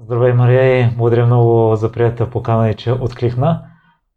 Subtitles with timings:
[0.00, 3.62] Здравей, Мария, и благодаря много за приятелата покана и че откликна.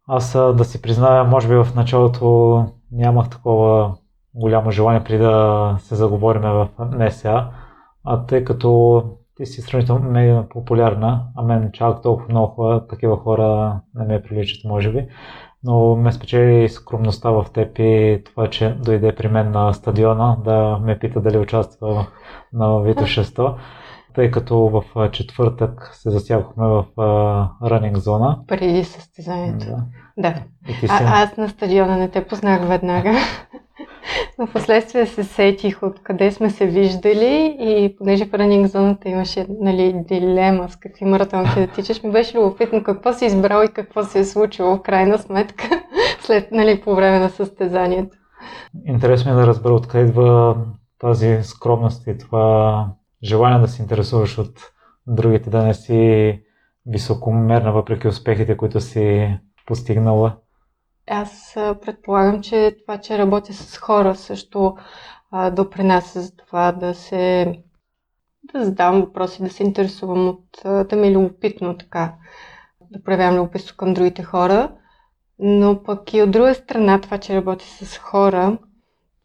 [0.08, 3.94] Аз да си призная, може би в началото нямах такова
[4.34, 7.46] голямо желание преди да се заговорим в НСА,
[8.04, 9.02] а тъй като
[9.36, 14.22] ти си сравнително медийно популярна, а мен чак толкова много хора, такива хора не ме
[14.22, 15.06] приличат, може би.
[15.64, 20.78] Но ме спечели скромността в теб и това, че дойде при мен на стадиона да
[20.82, 22.06] ме пита дали участва
[22.52, 23.54] на Вито 600
[24.14, 26.84] тъй като в четвъртък се засягахме в
[27.64, 28.38] ранинг зона.
[28.48, 29.66] Преди състезанието.
[29.66, 29.84] Да.
[30.16, 30.34] да.
[30.88, 33.12] А, аз на стадиона не те познах веднага.
[34.38, 39.46] Но последствие се сетих от къде сме се виждали и понеже в ранинг зоната имаше
[39.60, 44.04] нали, дилема с какви маратонки да тичаш, ми беше любопитно какво си избрал и какво
[44.04, 45.64] се е случило в крайна сметка
[46.20, 48.16] след, нали, по време на състезанието.
[48.86, 50.56] Интересно е да разбера откъде идва
[50.98, 52.86] тази скромност и това
[53.24, 54.72] желание да се интересуваш от
[55.06, 56.42] другите, да не си
[56.86, 60.36] високомерна въпреки успехите, които си постигнала?
[61.10, 64.76] Аз предполагам, че това, че работя с хора също
[65.30, 67.54] а, допринася за това да се
[68.52, 72.14] да задавам въпроси, да се интересувам от, да ми е любопитно така,
[72.90, 74.72] да проявявам любопитство към другите хора.
[75.38, 78.58] Но пък и от друга страна, това, че работя с хора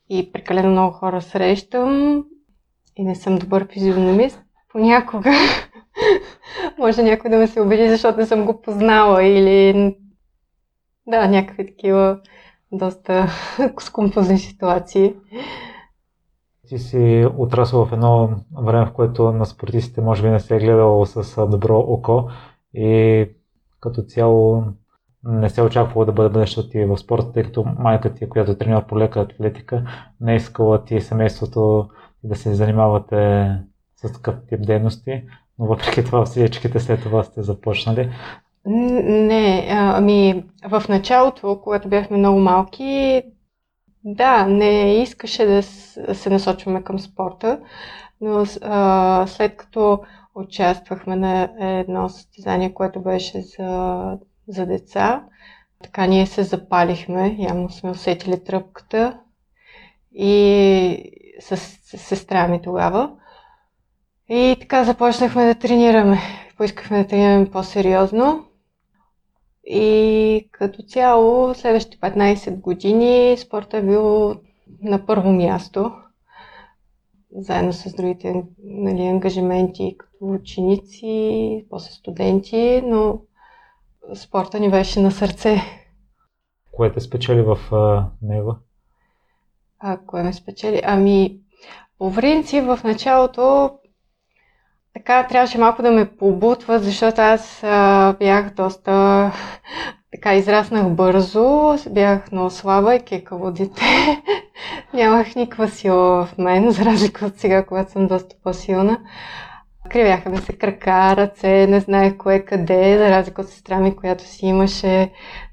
[0.10, 2.24] и прекалено много хора срещам,
[2.98, 5.32] и не съм добър физиономист, понякога
[6.80, 9.96] може някой да ме се обиди, защото не съм го познала или
[11.08, 12.20] да, някакви такива
[12.72, 13.28] доста
[13.80, 15.16] скомпозни ситуации.
[16.68, 18.30] Ти си отрасъл в едно
[18.64, 22.30] време, в което на спортистите може би не се е гледало с добро око
[22.74, 23.26] и
[23.80, 24.64] като цяло
[25.24, 28.58] не се очаквало да бъде бъдещето ти в спорта, тъй като майка ти, която е
[28.58, 29.84] тренира по лека атлетика,
[30.22, 31.90] не е искала ти семейството
[32.24, 33.52] да се занимавате
[33.96, 35.24] с такъв тип дейности,
[35.60, 38.12] но въпреки това всичките след това сте започнали.
[38.66, 43.24] Не, ами в началото, когато бяхме много малки,
[44.04, 45.64] да, не искаше да
[46.14, 47.60] се насочваме към спорта,
[48.22, 50.00] но а, след като
[50.36, 54.18] участвахме на едно състезание, което беше за,
[54.48, 55.24] за деца,
[55.84, 59.20] така ние се запалихме, явно сме усетили тръпката
[60.18, 61.58] и с
[61.98, 63.12] сестра ми тогава.
[64.30, 66.18] И така започнахме да тренираме.
[66.58, 68.46] Поискахме да тренираме по-сериозно.
[69.64, 74.36] И като цяло, следващите 15 години спорта е бил
[74.82, 75.92] на първо място,
[77.32, 83.22] заедно с другите нали, ангажименти, като ученици, после студенти, но
[84.16, 85.62] спорта ни беше на сърце.
[86.72, 88.56] Кое те спечели в а, него?
[89.80, 90.82] А, кое ме спечели?
[90.84, 91.40] Ами,
[92.00, 93.72] по принцип, в началото
[94.94, 99.32] така трябваше малко да ме побутва, защото аз а, бях доста
[100.12, 103.82] така израснах бързо, бях много слаба и кекаво дете.
[104.94, 109.00] Нямах никаква сила в мен, за разлика от сега, когато съм доста по-силна.
[109.90, 114.24] Кривяха ми се крака, ръце, не знаех кое къде, за разлика от сестра ми, която
[114.24, 115.12] си имаше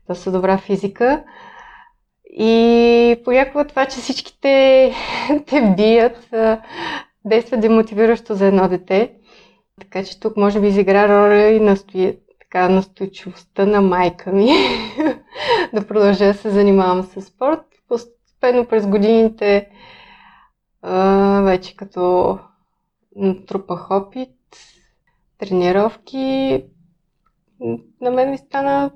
[0.08, 1.24] доста добра физика.
[2.38, 4.92] И понякога това, че всичките
[5.46, 6.34] те бият,
[7.24, 9.12] действа демотивиращо за едно дете.
[9.80, 14.48] Така че тук може би изигра роля и настои, така, настойчивостта на майка ми
[15.74, 17.60] да продължа да се занимавам с спорт.
[17.88, 19.68] Постепенно през годините
[21.42, 22.38] вече като
[23.16, 24.30] натрупах опит,
[25.38, 26.64] тренировки,
[28.00, 28.90] на мен ми стана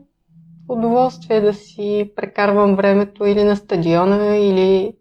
[0.69, 4.93] удоволствие да си прекарвам времето или на стадиона, или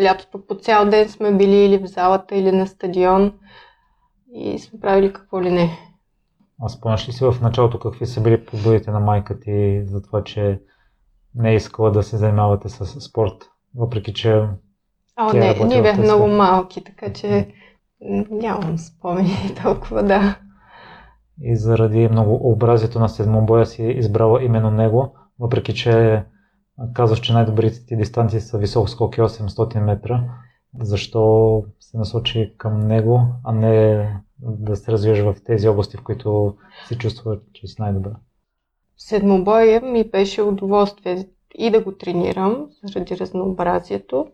[0.00, 3.32] лятото по цял ден сме били или в залата, или на стадион
[4.34, 5.78] и сме правили какво ли не.
[6.62, 10.24] А спомняш ли си в началото какви са били побудите на майка ти за това,
[10.24, 10.60] че
[11.34, 14.42] не е искала да се занимавате с спорт, въпреки че
[15.16, 17.54] О, не, ние бяхме много малки, така че
[18.30, 20.38] нямам спомени толкова, да
[21.40, 26.24] и заради многообразието на седмобоя си избрала именно него, въпреки че
[26.92, 30.24] казваш, че най-добрите ти дистанции са висок скок и 800 метра.
[30.80, 36.56] Защо се насочи към него, а не да се развиеш в тези области, в които
[36.88, 38.16] се чувства, че си най-добра?
[38.96, 44.26] Седмобоя ми беше удоволствие и да го тренирам заради разнообразието,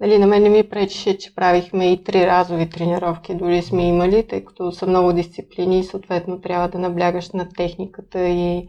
[0.00, 4.26] Нали, на мен не ми пречеше, че правихме и три разови тренировки, дори сме имали,
[4.26, 8.68] тъй като са много дисциплини и съответно трябва да наблягаш на техниката и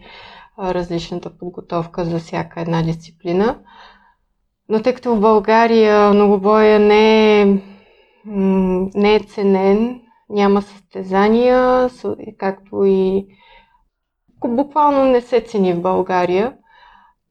[0.60, 3.60] различната подготовка за всяка една дисциплина.
[4.70, 7.46] Но тъй като в България многобоя не е,
[8.96, 11.90] не е ценен, няма състезания,
[12.38, 13.26] както и
[14.48, 16.54] буквално не се цени в България.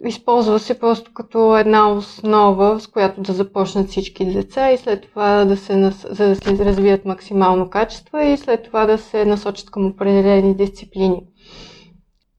[0.04, 5.44] Използва се просто като една основа, с която да започнат всички деца и след това
[5.44, 9.86] да се, за да се развият максимално качество и след това да се насочат към
[9.86, 11.22] определени дисциплини.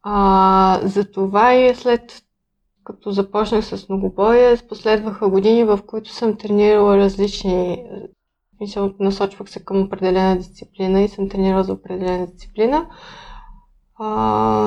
[0.03, 2.23] А, за това и след
[2.83, 7.83] като започнах с многобоя, последваха години, в които съм тренирала различни
[8.61, 12.87] мисъл, насочвах се към определена дисциплина и съм тренирала за определена дисциплина.
[13.95, 14.09] А,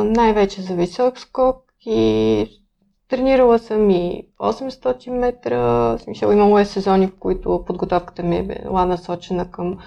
[0.07, 2.64] най-вече за висок скок и
[3.09, 5.99] тренирала съм и 800 метра.
[5.99, 9.79] Смисъл, имало е сезони, в които подготовката ми е била насочена към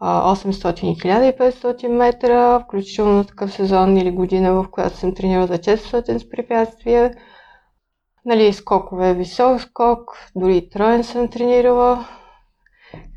[0.00, 6.18] 800 и 1500 метра, включително такъв сезон или година, в която съм тренирала за 400
[6.18, 7.14] с препятствия.
[8.24, 12.08] Нали, скокове, висок скок, дори троен съм тренирала.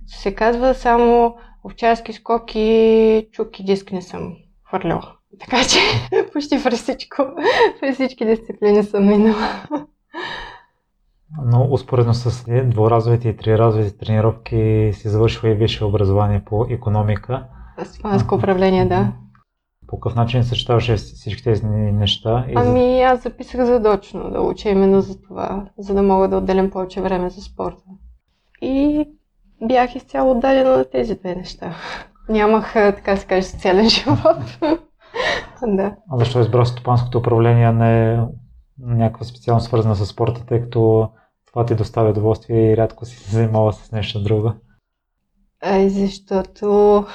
[0.08, 1.36] Се казва само
[1.66, 4.36] овчарски скок и чук и диск не съм
[4.70, 5.17] хвърляла.
[5.40, 5.80] Така че
[6.34, 7.24] почти през всичко,
[7.80, 9.50] през всички дисциплини съм минала.
[11.46, 17.44] Но успоредно с дворазовите и триразовите тренировки си завършва и висше образование по економика.
[17.84, 19.12] Стопанско управление, да.
[19.88, 22.46] По какъв начин съчетаваше всички тези неща?
[22.50, 26.70] И ами аз записах задочно да уча именно за това, за да мога да отделям
[26.70, 27.84] повече време за спорта.
[28.62, 29.06] И
[29.68, 31.76] бях изцяло отдадена на тези две неща.
[32.30, 34.60] Нямах, така се каже, социален живот.
[35.66, 35.96] Да.
[36.12, 38.20] А защо избра стопанското управление, не е
[38.80, 41.10] някаква специално свързана с спорта, тъй като
[41.48, 44.54] това ти доставя удоволствие и рядко си се занимава с нещо друго?
[45.62, 47.06] Ай, защото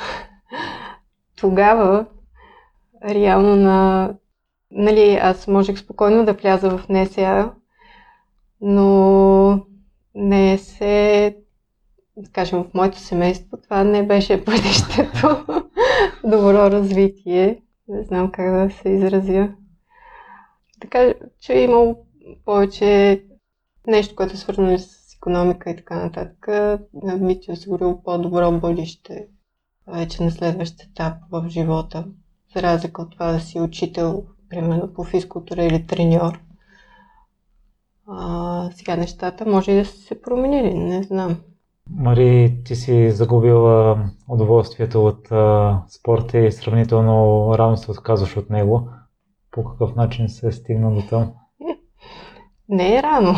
[1.37, 2.07] тогава
[3.05, 4.11] реално на...
[4.71, 7.53] Нали, аз можех спокойно да вляза в НСА,
[8.61, 9.67] но
[10.15, 11.37] не се
[12.17, 15.47] да кажем, в моето семейство това не беше бъдещето.
[16.25, 17.63] Добро развитие.
[17.89, 19.55] Не знам как да се изразя.
[20.81, 21.69] Така че е
[22.45, 23.23] повече
[23.87, 26.49] нещо, което е свързано с економика и така нататък,
[27.21, 29.29] ми ти осигурил по-добро бъдеще
[29.87, 32.07] вече на следващ етап в живота.
[32.55, 36.41] За разлика от това да си учител, примерно по физкултура или треньор.
[38.07, 41.37] А, сега нещата може и да са се променили, не знам.
[41.91, 48.89] Мари, ти си загубила удоволствието от а, спорта и сравнително рано се отказваш от него.
[49.51, 51.33] По какъв начин се е стигна до там?
[52.69, 53.35] Не е рано.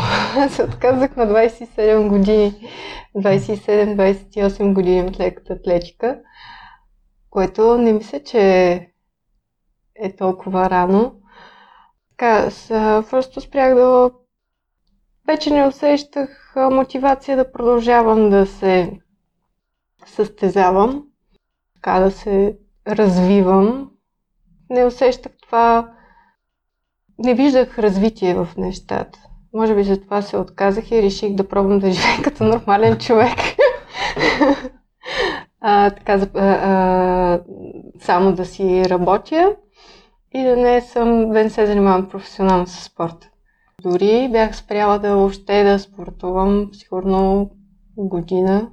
[0.49, 2.53] Се отказах на 27 години.
[3.15, 6.19] 27-28 години от леката атлетика,
[7.29, 8.39] което не мисля, че
[9.95, 11.15] е толкова рано.
[12.09, 12.49] Така,
[13.09, 14.11] просто спрях да
[15.27, 18.99] вече не усещах мотивация да продължавам да се
[20.05, 21.03] състезавам,
[21.75, 22.57] така да се
[22.87, 23.91] развивам.
[24.69, 25.91] Не усещах това,
[27.19, 29.19] не виждах развитие в нещата.
[29.53, 33.37] Може би за това се отказах и реших да пробвам да живея като нормален човек.
[35.61, 37.41] а, така, а, а,
[37.99, 39.55] само да си работя
[40.33, 43.29] и да не съм, да не се занимавам професионално с спорта.
[43.85, 47.49] Дори бях спряла да въобще да спортувам, сигурно
[47.97, 48.69] година,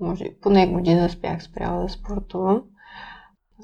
[0.00, 2.62] може поне година бях спряла да спортувам.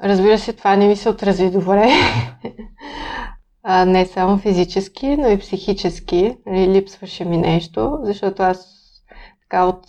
[0.03, 1.89] Разбира се, това не ми се отрази добре.
[3.63, 6.37] а, не само физически, но и психически.
[6.47, 8.67] Нали, липсваше ми нещо, защото аз
[9.41, 9.87] така от,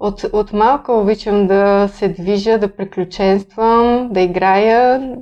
[0.00, 5.16] от, от малко обичам да се движа, да приключенствам, да играя,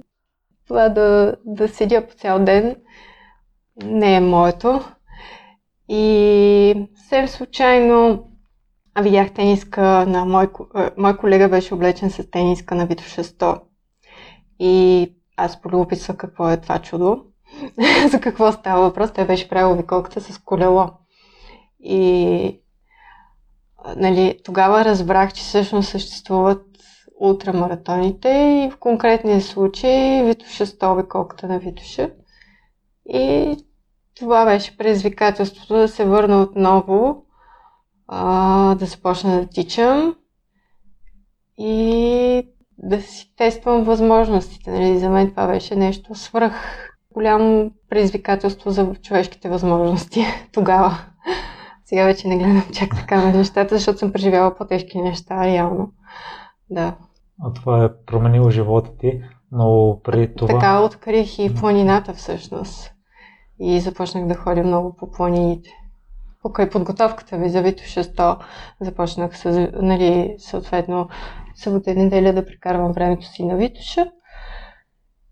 [0.67, 2.77] това да, да седя по цял ден
[3.85, 4.81] не е моето.
[5.89, 8.29] И съвсем случайно
[9.03, 10.49] видях тениска на мой,
[10.97, 13.61] мой колега беше облечен с тениска на Витоша 100.
[14.59, 17.25] И аз полюбопитствах какво е това чудо.
[18.11, 19.13] За какво става въпрос.
[19.13, 20.91] Той беше правил виколката с колело.
[21.81, 22.61] И
[23.97, 26.63] нали, тогава разбрах, че всъщност съществуват
[27.21, 32.11] ултрамаратоните и в конкретния случай Витоша 100 виколката на Витоша.
[33.09, 33.57] И
[34.17, 37.25] това беше предизвикателството да се върна отново,
[38.09, 40.15] а, да започна да тичам
[41.59, 44.71] и да си тествам възможностите.
[44.71, 44.99] Нали?
[44.99, 46.53] За мен това беше нещо свръх
[47.15, 50.99] голямо предизвикателство за човешките възможности тогава.
[51.85, 55.93] Сега вече не гледам чак така на нещата, защото съм преживяла по-тежки неща, реално.
[56.71, 56.95] Да.
[57.43, 59.21] А това е променило живота ти,
[59.53, 60.55] но преди това...
[60.55, 62.96] Така открих и планината всъщност
[63.61, 65.71] и започнах да ходя много по планините.
[66.43, 68.39] Покрай подготовката ви за Вито 600
[68.81, 71.09] започнах с, нали, съответно
[71.55, 74.11] събота и неделя да прекарвам времето си на Витоша.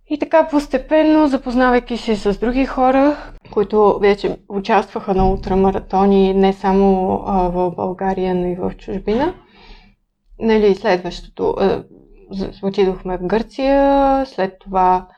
[0.06, 3.16] И така постепенно, запознавайки се с други хора,
[3.52, 7.18] които вече участваха на ултрамаратони не само
[7.52, 9.34] в България, но и в чужбина.
[10.38, 11.56] Нали, следващото,
[12.62, 15.08] отидохме в Гърция, след това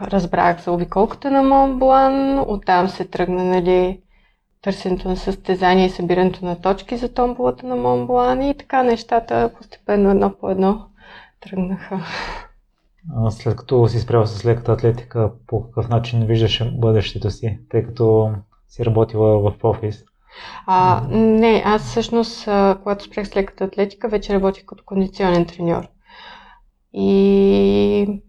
[0.00, 4.00] разбрах за обиколката на Монблан, оттам се тръгна нали,
[4.62, 10.10] търсенето на състезание и събирането на точки за томболата на Монблан и така нещата постепенно
[10.10, 10.86] едно по едно
[11.40, 12.00] тръгнаха.
[13.30, 18.30] След като си справил с леката атлетика, по какъв начин виждаш бъдещето си, тъй като
[18.68, 20.04] си работила в офис?
[20.66, 22.44] А, не, аз всъщност,
[22.82, 25.88] когато спрях с леката атлетика, вече работих като кондиционен треньор.
[26.92, 28.22] И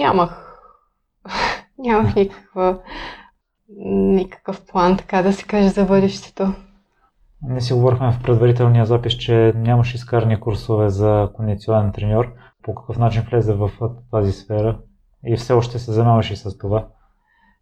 [0.00, 0.60] нямах,
[1.78, 2.78] нямах никаква,
[3.88, 6.54] никакъв план, така да се каже, за бъдещето.
[7.42, 12.32] Не си говорихме в предварителния запис, че нямаш изкарани курсове за кондиционен треньор.
[12.62, 13.70] По какъв начин влезе в
[14.10, 14.78] тази сфера?
[15.26, 16.86] И все още се занимаваш и с това?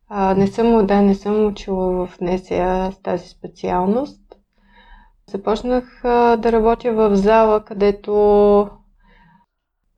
[0.08, 4.20] А, не съм, да, не съм учила в НСА с тази специалност.
[5.30, 8.70] Започнах а, да работя в зала, където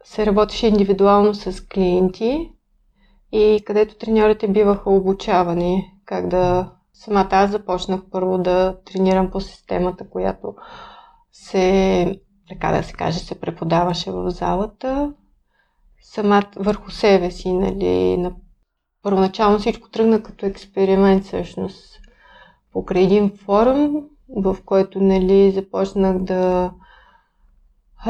[0.05, 2.51] се работеше индивидуално с клиенти
[3.33, 6.73] и където треньорите биваха обучавани как да...
[6.93, 10.55] Самата аз започнах първо да тренирам по системата, която
[11.33, 15.13] се, така да се каже, се преподаваше в залата.
[16.03, 18.33] Самата върху себе си, нали, на
[19.03, 22.01] първоначално всичко тръгна като експеримент всъщност.
[22.73, 24.05] Покрай един форум,
[24.37, 26.73] в който нали, започнах да,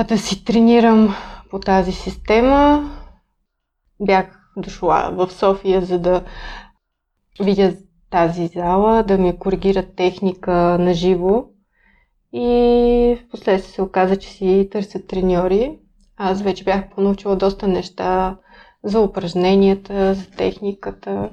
[0.09, 1.15] да си тренирам
[1.51, 2.91] по тази система.
[4.01, 6.25] Бях дошла в София, за да
[7.41, 7.77] видя
[8.11, 11.45] тази зала, да ми коригират техника на живо.
[12.33, 12.49] И
[13.21, 15.79] в последствие се оказа, че си търсят треньори.
[16.17, 18.37] Аз вече бях понаучила доста неща
[18.85, 21.31] за упражненията, за техниката.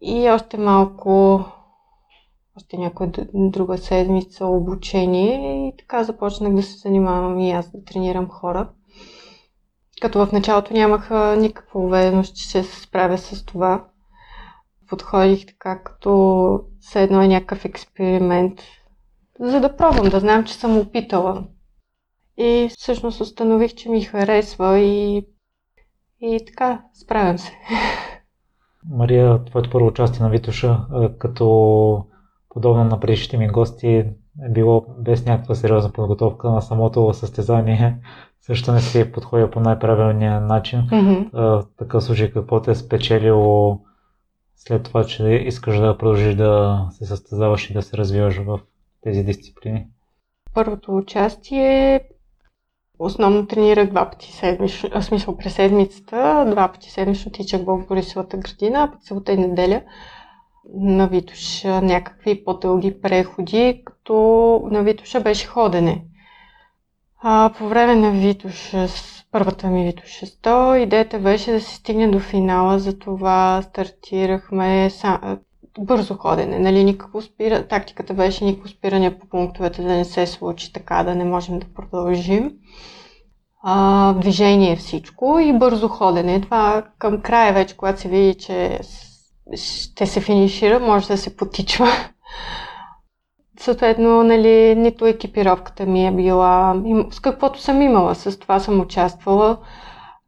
[0.00, 1.44] И още малко,
[2.56, 8.28] още някоя друга седмица обучение и така започнах да се занимавам и аз да тренирам
[8.28, 8.70] хора.
[10.00, 13.84] Като в началото нямах никаква увереност, че ще се справя с това.
[14.88, 18.60] Подходих така, като все едно е някакъв експеримент,
[19.40, 21.44] за да пробвам, да знам, че съм опитала.
[22.38, 25.26] И всъщност установих, че ми харесва и,
[26.20, 27.52] и така, справям се.
[28.90, 30.80] Мария, твоето първо участие на Витоша,
[31.18, 32.06] като
[32.56, 33.88] подобно на предишните ми гости,
[34.42, 37.96] е било без някаква сериозна подготовка на самото състезание
[38.40, 40.80] също не си подходя по най-правилния начин.
[40.80, 41.30] Mm-hmm.
[41.32, 43.80] В такъв случай какво те е спечелило
[44.56, 48.60] след това, че искаш да продължиш да се състезаваш и да се развиваш в
[49.02, 49.86] тези дисциплини?
[50.54, 52.00] Първото участие
[52.98, 58.36] основно тренирах два пъти седмично, в смисъл през седмицата, два пъти седмично тичах в Борисовата
[58.36, 59.82] градина, а пък събота и неделя
[60.74, 64.14] на Витуша някакви по-дълги преходи, като
[64.70, 66.04] на Витуша беше ходене.
[67.22, 68.88] А, по време на Витоша,
[69.32, 75.38] първата ми Витоша 100, идеята беше да се стигне до финала, затова стартирахме сам,
[75.78, 80.72] бързо ходене, нали, никакво спира, тактиката беше никакво спиране по пунктовете, да не се случи
[80.72, 82.52] така, да не можем да продължим.
[83.62, 86.40] А, движение всичко и бързо ходене.
[86.40, 88.78] Това към края вече, когато се види, че
[89.54, 91.86] ще се финишира, може да се потичва.
[93.60, 96.76] Съответно, нали, нито екипировката ми е била
[97.10, 99.58] с каквото съм имала, с това съм участвала.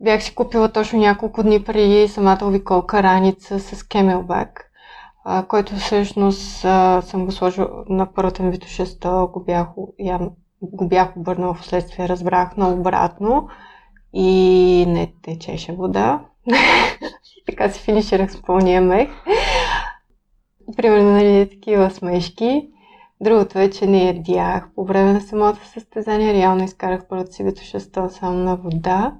[0.01, 4.71] Бях си купила точно няколко дни преди самата обиколка раница с кемелбак,
[5.49, 6.41] който всъщност
[7.01, 9.67] съм го сложила на първата ми 600, го бях,
[9.99, 10.21] я,
[10.63, 13.49] го бях обърнала в следствие, разбрах обратно
[14.13, 16.21] и не течеше вода.
[17.49, 19.09] така си финиширах с пълния мех.
[20.77, 22.69] Примерно, нали, такива смешки.
[23.21, 26.33] Другото е, че не ядях по време на самото състезание.
[26.33, 29.15] Реално изкарах първото си 600 само на вода.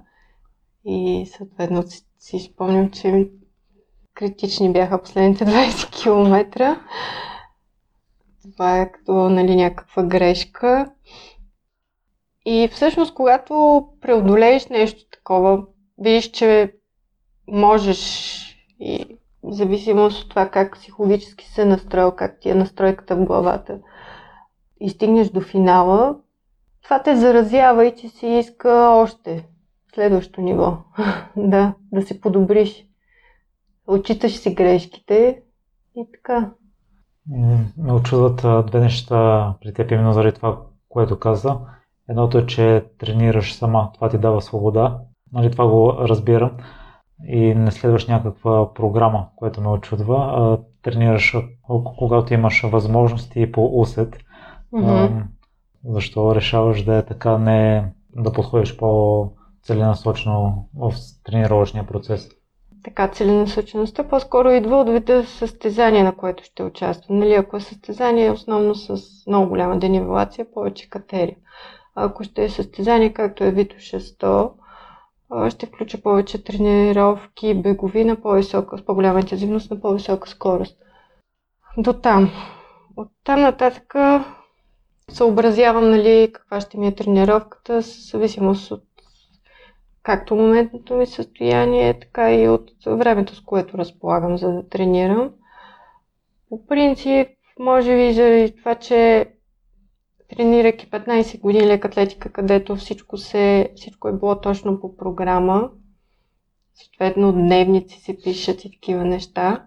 [0.85, 3.29] И съответно си, си спомням, че
[4.15, 6.77] критични бяха последните 20 км.
[8.53, 10.93] Това е като нали, някаква грешка.
[12.47, 15.63] И всъщност, когато преодолееш нещо такова,
[15.99, 16.73] видиш, че
[17.49, 18.39] можеш
[18.81, 23.79] и в зависимост от това как психологически се настроил, как ти е настройката в главата
[24.81, 26.17] и стигнеш до финала,
[26.85, 29.49] това те заразява и ти си иска още
[29.95, 30.77] следващо ниво.
[31.37, 32.85] да, да се подобриш.
[33.87, 35.43] Отчиташ си грешките
[35.97, 36.51] и така.
[37.77, 41.59] Ме очудват две неща при теб, именно заради това, което каза.
[42.09, 44.99] Едното е, че тренираш сама, това ти дава свобода.
[45.33, 46.51] Нали, това го разбирам.
[47.25, 51.37] И не следваш някаква програма, която ме очудва, а тренираш
[51.99, 54.19] когато имаш възможности по усет.
[54.75, 55.23] Mm-hmm.
[55.85, 60.93] Защо решаваш да е така, не да подходиш по-целенасочено в
[61.25, 62.29] тренировъчния процес?
[62.85, 67.19] Така, целенасочеността по-скоро идва от вида състезание, на което ще участвам.
[67.19, 71.37] Нали, ако е състезание основно с много голяма денивелация, повече катерия.
[71.95, 74.51] Ако ще е състезание, както е Вито 600,
[75.51, 80.79] ще включа повече тренировки, бегови на по-висока, с по-голяма интензивност на по-висока скорост.
[81.77, 82.31] До там.
[82.97, 83.95] От там нататък
[85.11, 88.85] съобразявам нали, каква ще ми е тренировката, с зависимост от
[90.03, 95.31] както моментното ми състояние, така и от времето, с което разполагам, за да тренирам.
[96.49, 99.29] По принцип, може би заради това, че
[100.37, 105.71] тренирайки 15 години лек атлетика, където всичко, се, всичко е било точно по програма,
[106.75, 109.65] съответно дневници се пишат и такива неща.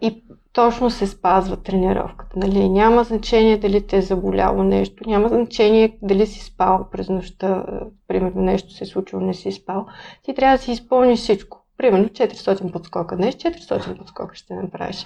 [0.00, 0.22] И
[0.52, 2.38] точно се спазва тренировката.
[2.38, 2.68] Нали?
[2.68, 7.64] Няма значение дали те е заболяло нещо, няма значение дали си спал през нощта,
[8.08, 9.86] примерно нещо се е случило, не си спал.
[10.22, 11.64] Ти трябва да си изпълниш всичко.
[11.76, 15.04] Примерно 400 подскока днес, 400 подскока ще направиш.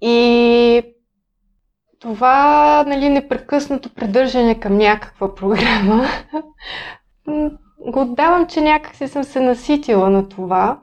[0.00, 0.93] И
[2.04, 6.06] това нали, непрекъснато придържане към някаква програма
[7.78, 10.80] го отдавам, че някак си съм се наситила на това.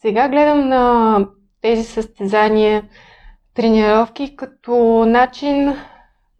[0.00, 1.18] Сега гледам на
[1.60, 2.84] тези състезания,
[3.54, 5.74] тренировки като начин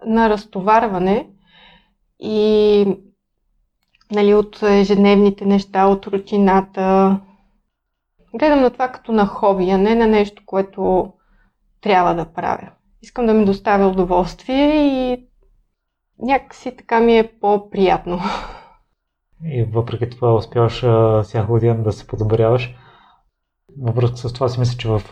[0.07, 1.29] на разтоварване
[2.21, 2.87] и
[4.13, 7.21] нали, от ежедневните неща, от рутината.
[8.35, 11.13] Гледам на това като на хоби, а не на нещо, което
[11.81, 12.71] трябва да правя.
[13.07, 15.27] Искам да ми доставя удоволствие и
[16.19, 18.19] някакси така ми е по-приятно.
[19.45, 20.85] И въпреки това успяваш
[21.25, 22.75] всяка година да се подобряваш.
[23.81, 25.03] Във връзка с това си мисля, че в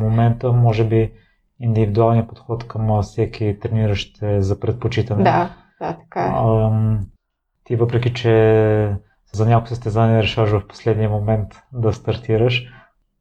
[0.00, 1.12] момента може би
[1.60, 5.22] индивидуалният подход към всеки трениращ е за предпочитане.
[5.22, 6.32] Да, да, така е.
[6.34, 6.70] А,
[7.64, 8.96] ти въпреки, че
[9.32, 12.72] за някои състезания решаваш в последния момент да стартираш,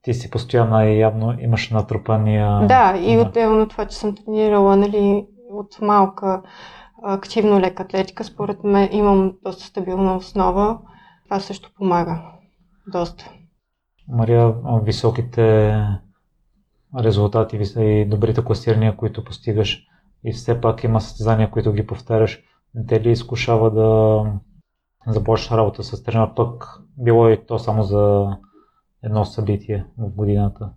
[0.01, 2.67] ти си постоянно и явно имаш натрупания.
[2.67, 6.41] Да, и отделно това, че съм тренирала нали, от малка
[7.03, 10.79] активно лека атлетика, според мен имам доста стабилна основа.
[11.25, 12.21] Това също помага.
[12.87, 13.31] Доста.
[14.07, 15.75] Мария, високите
[16.99, 19.85] резултати и добрите класирания, които постигаш
[20.23, 22.43] и все пак има състезания, които ги повтаряш,
[22.75, 24.23] не те ли изкушава да
[25.07, 28.27] започнеш работа с тренер, пък било и то само за
[29.03, 30.73] едно събитие в годината?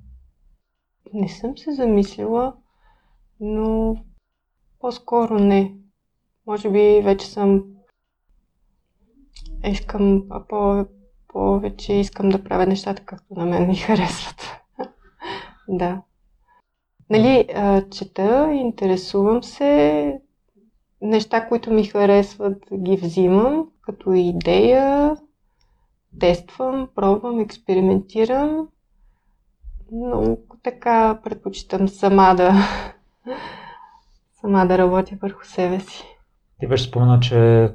[1.15, 2.55] Не съм се замислила,
[3.41, 3.97] но
[4.81, 5.75] по-скоро не.
[6.47, 7.65] Може би вече съм
[9.65, 10.87] искам по-
[11.29, 14.43] повече искам да правя нещата както на мен ми харесват.
[15.69, 16.03] да.
[17.11, 17.49] Нали,
[17.91, 20.21] чета, интересувам се,
[21.01, 25.17] неща, които ми харесват, ги взимам като идея,
[26.21, 28.69] тествам, пробвам, експериментирам,
[29.93, 32.55] но така предпочитам сама да,
[34.41, 36.05] сама да работя върху себе си.
[36.61, 37.71] Ти беше спомена, че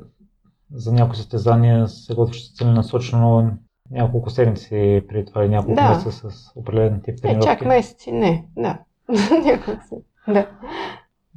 [0.71, 3.52] за някои състезания се готвиш целенасочено
[3.91, 5.89] няколко седмици преди това и няколко да.
[5.89, 7.50] месеца с определен тип тренировки.
[7.50, 8.80] Не, чак месеци, не, да.
[10.28, 10.50] да.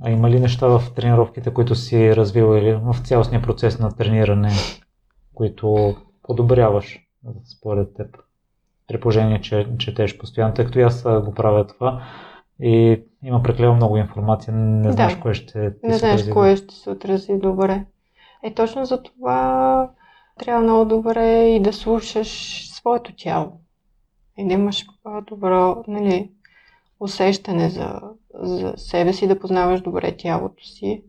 [0.02, 4.50] А има ли неща в тренировките, които си развила или в цялостния процес на трениране,
[5.34, 5.96] които
[6.30, 6.98] подобряваш
[7.44, 8.16] според теб?
[8.88, 12.02] При положение, че четеш постоянно, тъй като аз го правя това
[12.60, 15.20] и има прекалено много информация, не знаеш да.
[15.20, 17.84] кое ще ти Не знаеш кое ще се отрази добре.
[18.42, 19.90] Е, точно за това
[20.38, 23.52] трябва много добре и да слушаш своето тяло.
[24.38, 24.86] И да имаш
[25.26, 26.30] добро нали,
[27.00, 28.00] усещане за,
[28.34, 31.02] за себе си, да познаваш добре тялото си.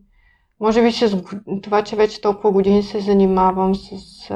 [0.60, 1.22] Може би с
[1.62, 4.30] това, че вече толкова години се занимавам с,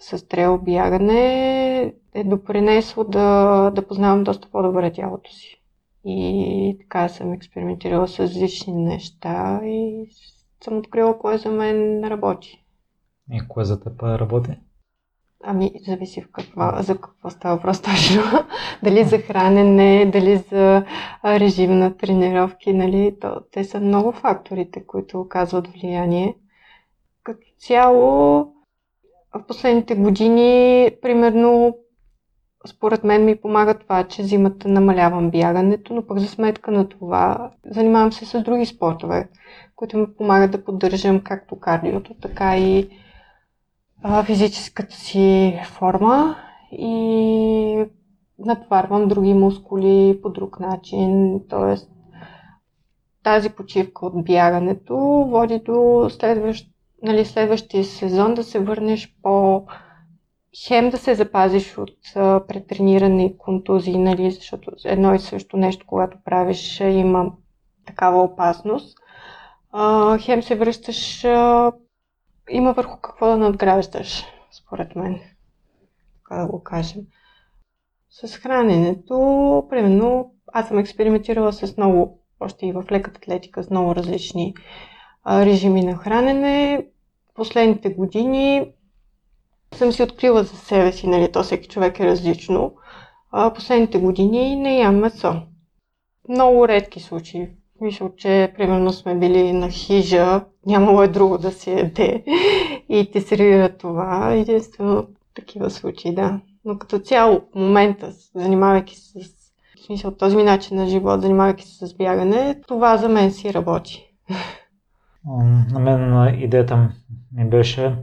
[0.00, 5.62] с трейл бягане, е допринесло да, да познавам доста по-добре тялото си.
[6.04, 10.06] И така съм експериментирала с различни неща и
[10.64, 12.64] съм открила кое за мен работи.
[13.32, 14.50] И кое за теб работи?
[15.44, 18.22] Ами, зависи в каква, за какво става въпрос точно.
[18.82, 20.84] дали за хранене, дали за
[21.24, 23.16] режим на тренировки, нали?
[23.20, 26.36] То, те са много факторите, които оказват влияние.
[27.22, 28.46] Като цяло,
[29.34, 31.76] в последните години, примерно,
[32.66, 37.50] според мен ми помага това, че зимата намалявам бягането, но пък за сметка на това
[37.66, 39.28] занимавам се с други спортове,
[39.76, 42.90] които ми помагат да поддържам както кардиото, така и
[44.02, 46.36] а, физическата си форма
[46.72, 47.84] и
[48.38, 51.40] натварвам други мускули по друг начин.
[51.48, 51.90] Тоест,
[53.22, 54.96] тази почивка от бягането
[55.30, 56.69] води до следващ,
[57.02, 59.66] нали, следващия сезон да се върнеш по
[60.66, 61.98] хем да се запазиш от
[62.48, 67.32] претрениране и контузии, нали, защото едно и също нещо, когато правиш, има
[67.86, 68.98] такава опасност.
[69.72, 71.72] А, хем се връщаш, а,
[72.50, 75.20] има върху какво да надграждаш, според мен.
[76.14, 77.02] Така да го кажем.
[78.10, 79.16] С храненето,
[79.70, 84.54] примерно, аз съм експериментирала с много, още и в леката атлетика, с много различни
[85.26, 86.86] режими на хранене.
[87.34, 88.72] Последните години
[89.74, 92.74] съм си открила за себе си, нали, то всеки човек е различно.
[93.30, 95.34] А, последните години не ям месо.
[96.28, 97.48] Много редки случаи.
[97.80, 102.24] Мисля, че примерно сме били на хижа, нямало е друго да се яде
[102.88, 104.32] и те сервира това.
[104.32, 106.40] Единствено такива случаи, да.
[106.64, 109.40] Но като цяло, в момента, занимавайки се с
[109.80, 113.54] в смисъл, този ми начин на живот, занимавайки се с бягане, това за мен си
[113.54, 114.12] работи.
[115.72, 116.90] На мен идеята
[117.32, 117.96] ми беше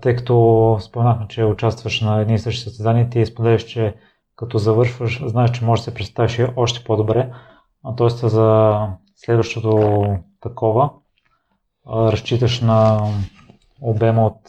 [0.00, 3.96] тъй като споменахме, че участваш на едни и същи състезания, ти споделяш, че
[4.36, 7.32] като завършваш, знаеш, че можеш да се представиш още по-добре.
[7.96, 8.08] Т.е.
[8.08, 8.78] за
[9.16, 10.04] следващото
[10.40, 10.90] такова
[11.86, 13.00] разчиташ на
[13.80, 14.48] обема от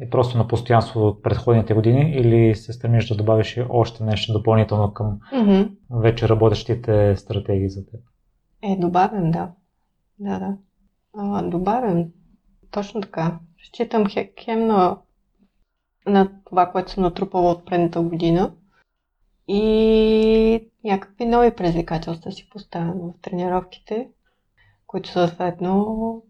[0.00, 4.94] и просто на постоянство от предходните години или се стремиш да добавиш още нещо допълнително
[4.94, 5.70] към mm-hmm.
[5.90, 8.00] вече работещите стратегии за теб?
[8.62, 9.50] Е, добавям, да.
[10.18, 10.56] Да, да.
[11.18, 12.04] А, добавям.
[12.70, 14.04] Точно така считам
[14.40, 14.98] хем на,
[16.06, 18.52] на това, което съм натрупала от предната година
[19.48, 24.08] и някакви нови предизвикателства си поставям в тренировките,
[24.86, 26.22] които съответно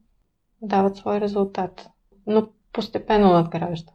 [0.63, 1.89] дават свой резултат.
[2.27, 3.93] Но постепенно надгражда.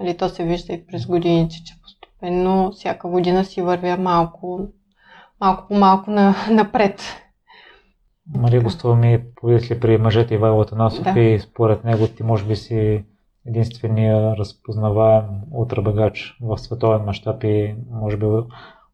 [0.00, 4.68] Нали, то се вижда и през годините, че постепенно всяка година си вървя малко,
[5.40, 7.23] малко по малко на, напред.
[8.36, 11.20] Мария гостува ми повидих при мъжете Ивайло Атанасов да.
[11.20, 13.04] и според него ти може би си
[13.46, 18.26] единствения разпознаваем ултрабегач в световен мащаб и може би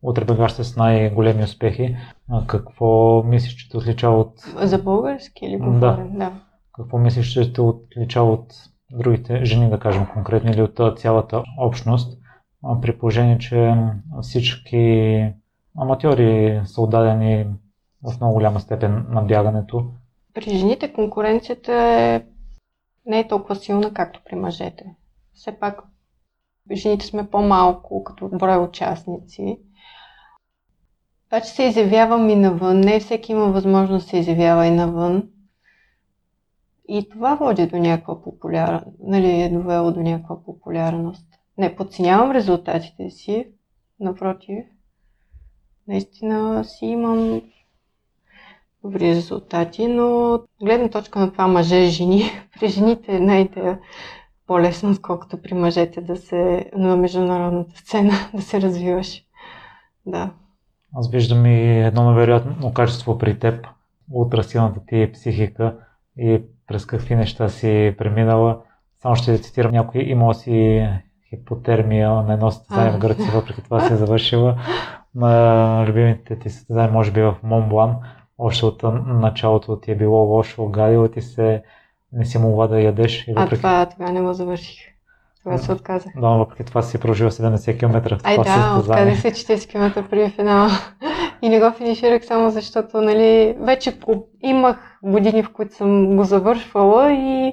[0.03, 1.97] ултрабегач с най-големи успехи.
[2.31, 4.33] А какво мислиш, че те отличава от...
[4.63, 6.11] За български или говорен?
[6.13, 6.19] Да.
[6.19, 6.33] да.
[6.73, 8.47] Какво мислиш, че те отличава от
[8.93, 12.19] другите жени, да кажем конкретно, или от цялата общност,
[12.83, 13.75] при положение, че
[14.23, 15.25] всички
[15.79, 17.47] аматьори са отдадени
[18.03, 19.85] в много голяма степен на бягането.
[20.35, 22.23] При жените конкуренцията е...
[23.07, 24.85] не е толкова силна, както при мъжете.
[25.35, 25.83] Все пак
[26.73, 29.59] жените сме по-малко като брой участници.
[31.27, 35.29] Това, че се изявявам и навън, не всеки има възможност да се изявява и навън.
[36.89, 41.27] И това води до някаква популярност, нали, е довело до някаква популярност.
[41.59, 43.49] Не подценявам резултатите си,
[44.01, 44.65] напротив.
[45.89, 47.43] Наистина си имам
[48.85, 52.23] добри резултати, но гледна точка на това мъже и жени,
[52.61, 53.79] при жените е най-те
[54.47, 59.23] по-лесно, отколкото при мъжете да се на международната сцена да се развиваш.
[60.07, 60.31] Да.
[60.95, 63.67] Аз виждам и едно невероятно качество при теб,
[64.13, 65.77] ултрасилната ти психика
[66.19, 68.61] и през какви неща си преминала.
[69.03, 70.03] Само ще цитирам някои.
[70.03, 70.87] Имала си
[71.29, 74.57] хипотермия на едно състезание в Гърция, въпреки това си е завършила.
[75.15, 77.97] На любимите ти състезания, може би в Монблан
[78.41, 81.63] още от началото ти е било лошо, гадило ти се,
[82.13, 83.29] не си могла да ядеш.
[83.29, 83.55] И въпреки...
[83.55, 84.91] А това тогава не го завърших.
[85.45, 86.13] Това се отказах.
[86.17, 88.19] Да, въпреки това си прожива 70 км.
[88.25, 90.71] Ай да, отказах се 40 км преди финала.
[91.43, 93.99] И не го финиширах само защото, нали, вече
[94.43, 97.53] имах години, в които съм го завършвала и,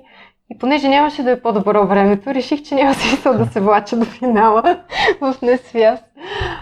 [0.52, 4.06] и понеже нямаше да е по-добро времето, реших, че няма смисъл да се влача до
[4.06, 4.84] финала
[5.21, 6.04] в несвяст.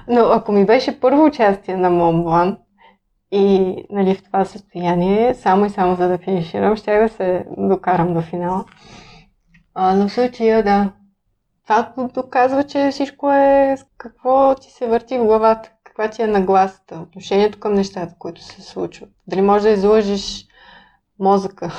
[0.08, 2.58] Но ако ми беше първо участие на Монблан,
[3.36, 8.14] и нали, в това състояние, само и само за да финиширам, ще да се докарам
[8.14, 8.66] до финала.
[9.74, 10.92] А, но в случая, да.
[11.64, 16.96] Това доказва, че всичко е какво ти се върти в главата, каква ти е нагласата,
[16.96, 19.10] отношението към нещата, които се случват.
[19.28, 20.46] Дали можеш да излъжиш
[21.20, 21.72] мозъка.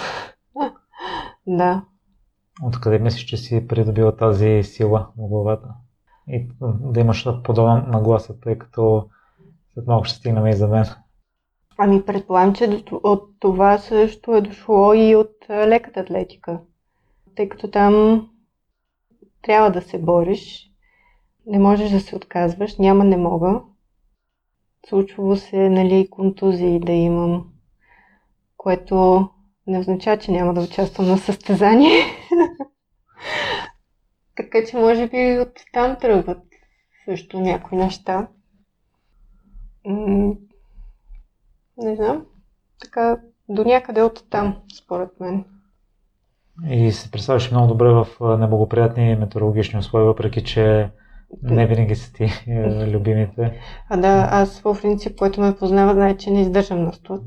[1.47, 1.83] да.
[2.63, 5.69] Откъде мислиш, че си придобила тази сила в главата?
[6.29, 6.49] И
[6.81, 9.09] да имаш подобна нагласа, тъй като
[9.75, 10.85] след малко ще стигнем и за мен.
[11.79, 16.61] Ами предполагам, че от това също е дошло и от леката атлетика.
[17.35, 18.27] Тъй като там
[19.43, 20.71] трябва да се бориш,
[21.47, 23.63] не можеш да се отказваш, няма не мога.
[24.89, 27.53] Случвало се, нали, контузии да имам,
[28.57, 29.29] което
[29.67, 32.05] не означава, че няма да участвам на състезание.
[34.37, 36.43] така че може би от там тръгват
[37.05, 38.29] също някои неща.
[41.79, 42.27] Не знам.
[42.81, 45.45] Така, до някъде от там, според мен.
[46.71, 48.07] И се представяш много добре в
[48.39, 50.91] неблагоприятни метеорологични условия, въпреки че
[51.43, 52.45] не винаги са ти
[52.93, 53.61] любимите.
[53.91, 57.23] А да, аз по принцип, който ме познава, знае, че не издържам на студ.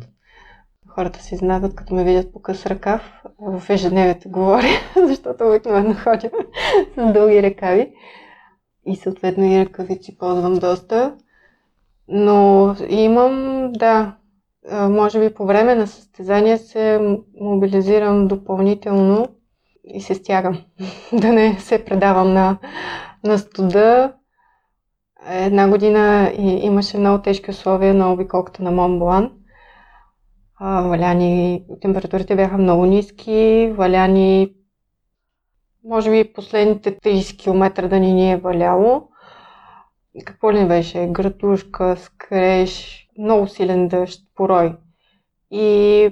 [0.87, 3.23] Хората се изнадат, като ме видят по къс ръкав.
[3.39, 4.67] В ежедневието говоря,
[5.07, 6.29] защото обикновено ходя
[6.97, 7.93] с дълги ръкави.
[8.85, 11.15] И съответно и ръкавици ползвам доста.
[12.07, 14.15] Но имам, да,
[14.71, 19.27] може би по време на състезание се мобилизирам допълнително
[19.83, 20.61] и се стягам.
[21.13, 22.57] да не се предавам на,
[23.23, 24.13] на студа.
[25.29, 29.31] Една година имаше много тежки условия на обиколката на Монблан.
[30.61, 34.53] Валяни, температурите бяха много ниски, валяни
[35.83, 39.09] може би последните 30 км да ни ни е валяло.
[40.25, 41.07] Какво ли беше?
[41.07, 44.75] Гратушка, скреш, много силен дъжд, порой.
[45.51, 46.09] И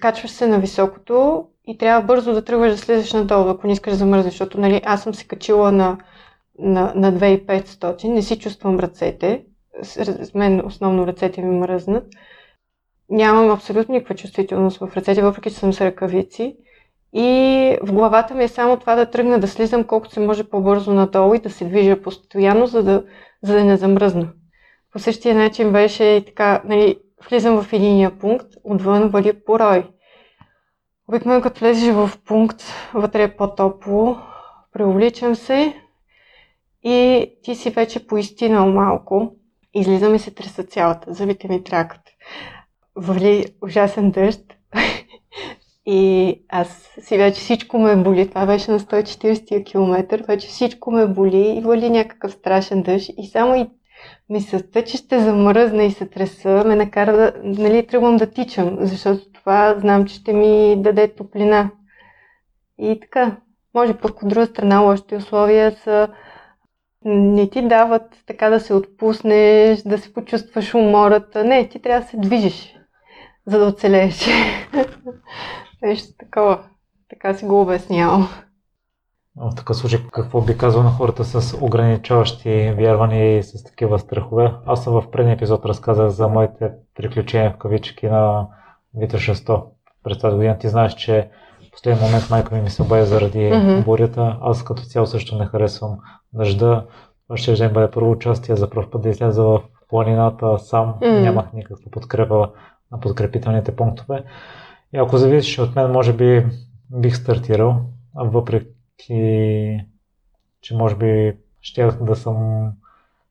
[0.00, 3.92] качваш се на високото и трябва бързо да тръгваш да слизаш надолу, ако не искаш
[3.92, 5.98] да замръзнеш, защото нали, аз съм се качила на,
[6.58, 9.44] на, на 2500, не си чувствам ръцете,
[9.82, 12.04] с мен основно ръцете ми мръзнат.
[13.10, 16.56] Нямам абсолютно никаква чувствителност в ръцете, въпреки че съм с ръкавици.
[17.12, 20.94] И в главата ми е само това да тръгна да слизам колкото се може по-бързо
[20.94, 23.04] надолу и да се движа постоянно, за да,
[23.42, 24.28] за да не замръзна.
[24.92, 26.98] По същия начин беше и така, нали,
[27.28, 29.84] влизам в единия пункт, отвън вали порой.
[31.08, 32.62] Обикновено като влезеш в пункт,
[32.94, 34.18] вътре е по-топло,
[34.72, 35.74] преувличам се
[36.82, 39.32] и ти си вече поистинал малко.
[39.74, 42.00] Излизам и се треса цялата, зъбите ми тракат.
[42.96, 44.56] Вали ужасен дъжд
[45.86, 48.28] и аз си вече всичко ме боли.
[48.28, 50.24] Това беше на 140 км.
[50.26, 53.10] Вече всичко ме боли и вали някакъв страшен дъжд.
[53.18, 53.70] И само и
[54.30, 59.32] мисълта, че ще замръзна и се треса, ме накара да, нали, тръгвам да тичам, защото
[59.32, 61.70] това знам, че ще ми даде топлина.
[62.78, 63.36] И така,
[63.74, 66.08] може пък от друга страна лошите условия са
[67.04, 71.44] не ти дават така да се отпуснеш, да се почувстваш умората.
[71.44, 72.76] Не, ти трябва да се движиш,
[73.46, 74.26] за да оцелееш.
[75.82, 76.64] Нещо такова.
[77.10, 78.28] Така си го обяснявам.
[79.40, 84.54] В такъв случай, какво би казал на хората с ограничаващи вярвания и с такива страхове?
[84.66, 88.46] Аз съм в предния епизод разказах за моите приключения в кавички на
[88.94, 89.64] Витоша 100
[90.04, 90.58] през тази година.
[90.58, 91.28] Ти знаеш, че
[91.68, 93.84] в последния момент майка ми ми се обая заради mm-hmm.
[93.84, 94.38] бурята.
[94.40, 95.98] Аз като цяло също не харесвам
[96.32, 96.86] дъжда.
[97.34, 100.94] Ще да бъде първо участие за първ път да изляза в планината сам.
[101.00, 101.20] Mm-hmm.
[101.20, 102.50] Нямах никаква подкрепа
[102.92, 104.24] на подкрепителните пунктове.
[104.94, 106.46] И ако зависеше от мен, може би
[106.90, 107.80] бих стартирал,
[108.14, 112.68] въпреки че може би ще да съм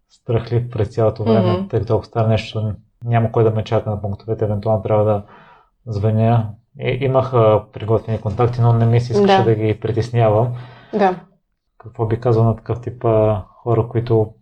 [0.10, 1.70] страхлив през цялото време, mm-hmm.
[1.70, 5.24] тъй като ако стане нещо, няма кой да ме чака на пунктовете, евентуално трябва да
[5.86, 6.50] звъня.
[6.80, 7.32] И, имах
[7.74, 9.44] приготвени контакти, но не ми се искаше да.
[9.44, 10.56] да ги притеснявам.
[10.94, 11.20] Да.
[11.78, 14.34] Какво би казал на такъв тип а, хора, които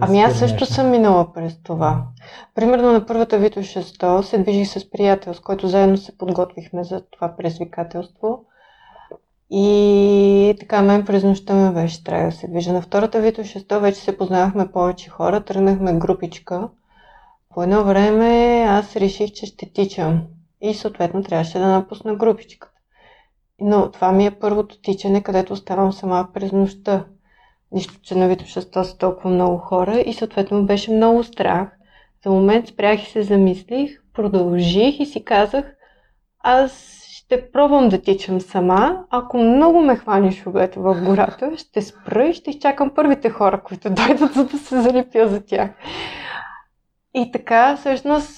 [0.00, 2.06] Ами аз също съм минала през това.
[2.54, 7.02] Примерно на първата Вито 600 се движих с приятел, с който заедно се подготвихме за
[7.10, 8.44] това предизвикателство.
[9.54, 12.72] И така мен през нощта ме беше трябва да се движа.
[12.72, 16.68] На втората Вито 600 вече се познавахме повече хора, тръгнахме групичка.
[17.54, 20.22] По едно време аз реших, че ще тичам
[20.60, 22.74] и съответно трябваше да напусна групичката.
[23.60, 27.06] Но това ми е първото тичане, където оставам сама през нощта.
[27.72, 31.68] Нищо, че на Вито 600 са толкова много хора и съответно беше много страх.
[32.24, 35.74] За момент спрях и се замислих, продължих и си казах,
[36.40, 39.04] аз ще пробвам да тичам сама.
[39.10, 43.90] Ако много ме хвани шубето в гората, ще спра и ще изчакам първите хора, които
[43.90, 45.70] дойдат, за да се залепя за тях.
[47.14, 48.30] И така, всъщност,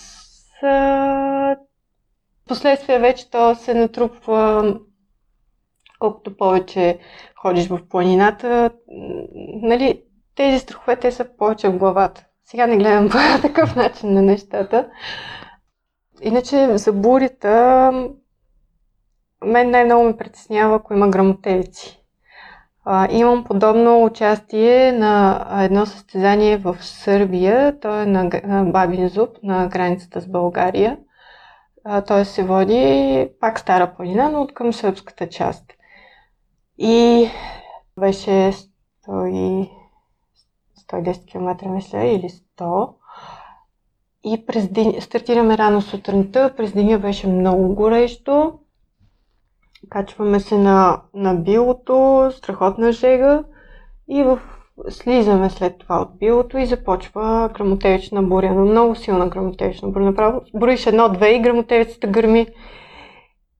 [2.49, 4.75] последствие вече то се натрупва
[5.99, 6.99] колкото повече
[7.37, 8.71] ходиш в планината,
[9.63, 10.03] нали,
[10.35, 12.25] тези страхове те са повече в главата.
[12.45, 14.89] Сега не гледам по такъв начин на нещата.
[16.23, 17.93] Иначе за бурята
[19.45, 22.01] мен най-много ме притеснява, ако има грамотевици.
[22.85, 27.81] А, имам подобно участие на едно състезание в Сърбия.
[27.81, 30.99] То е на, на Бабин Зуб, на границата с България.
[31.85, 35.65] А, той се води пак Стара планина, но от към сръбската част.
[36.79, 37.29] И
[37.97, 38.53] беше
[39.09, 39.71] 100
[40.93, 42.29] 110 км, мисля, или
[42.59, 42.89] 100.
[44.25, 48.59] И през ден, стартираме рано сутринта, през деня беше много горещо.
[49.95, 53.45] Качваме се на, на билото, страхотна жега
[54.09, 54.39] и в
[54.89, 60.05] слизаме след това от билото и започва грамотевична буря, но много силна грамотевична буря.
[60.05, 62.47] Направо броиш едно-две и грамотевицата гърми.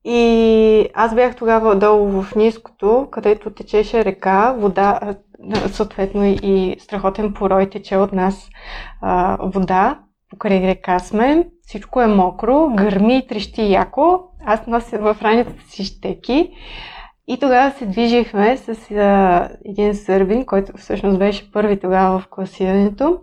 [0.05, 5.01] И аз бях тогава долу в ниското, където течеше река, вода,
[5.67, 8.49] съответно и страхотен порой тече от нас
[9.01, 10.01] а, вода.
[10.31, 14.21] Покрай река сме, всичко е мокро, гърми трещи яко.
[14.47, 16.51] Аз нося в раницата си щеки.
[17.29, 23.19] И тогава се движихме с а, един сърбин, който всъщност беше първи тогава в класирането,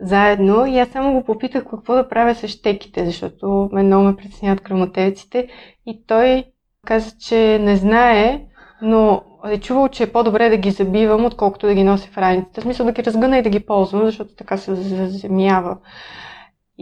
[0.00, 0.66] заедно.
[0.66, 4.60] И аз само го попитах какво да правя с щеките, защото ме много ме притесняват
[4.60, 5.48] крамотевиците.
[5.86, 6.44] И той
[6.86, 8.40] каза, че не знае,
[8.82, 12.60] но е чувал, че е по-добре да ги забивам, отколкото да ги нося в раницата.
[12.60, 15.78] В смисъл да ги разгъна и да ги ползвам, защото така се заземява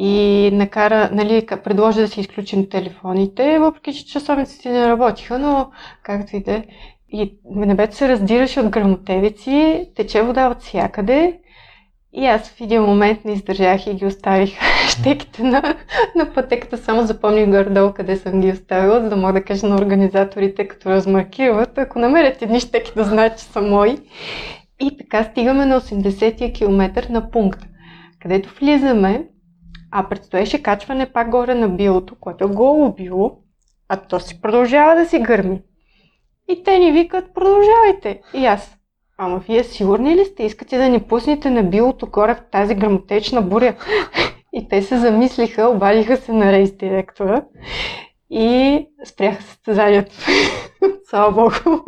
[0.03, 5.71] и накара, нали, предложи да си изключим телефоните, въпреки че часовниците не работиха, но
[6.03, 6.65] както и да е.
[7.13, 11.39] И небето се раздираше от грамотевици, тече вода от всякъде.
[12.13, 14.51] И аз в един момент не издържах и ги оставих
[14.89, 15.75] щеките на,
[16.17, 16.79] на пътеката.
[16.79, 20.91] Само запомних горе къде съм ги оставила, за да мога да кажа на организаторите, като
[20.91, 23.99] размаркират, ако намерят едни щеки да знаят, че са мои.
[24.81, 27.61] И така стигаме на 80-я километър на пункт,
[28.23, 29.27] където влизаме
[29.90, 33.38] а предстоеше качване пак горе на билото, което е голо било,
[33.88, 35.62] а то си продължава да си гърми.
[36.48, 38.22] И те ни викат, продължавайте.
[38.35, 38.76] И аз,
[39.18, 40.42] ама вие сигурни ли сте?
[40.42, 43.76] Искате да ни пуснете на билото горе в тази грамотечна буря?
[44.53, 47.42] И те се замислиха, обадиха се на рейс директора
[48.31, 50.12] и спряха състезанието.
[51.05, 51.83] Слава Богу.